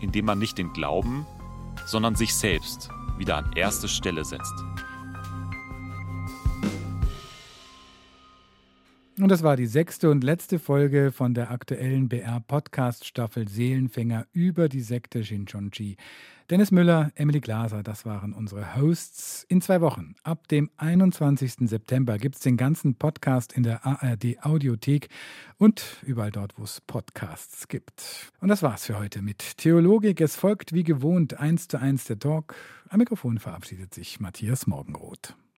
[0.00, 1.26] Indem man nicht den Glauben,
[1.86, 2.88] sondern sich selbst
[3.18, 4.54] wieder an erste Stelle setzt.
[9.22, 14.80] Und das war die sechste und letzte Folge von der aktuellen BR-Podcast-Staffel Seelenfänger über die
[14.80, 15.96] Sekte Shinchonji.
[16.50, 19.46] Dennis Müller, Emily Glaser, das waren unsere Hosts.
[19.48, 21.68] In zwei Wochen, ab dem 21.
[21.68, 25.08] September, gibt es den ganzen Podcast in der ARD Audiothek
[25.56, 28.32] und überall dort, wo es Podcasts gibt.
[28.40, 30.20] Und das war's für heute mit Theologik.
[30.20, 32.56] Es folgt wie gewohnt eins zu eins der Talk.
[32.88, 35.36] Am Mikrofon verabschiedet sich Matthias Morgenroth.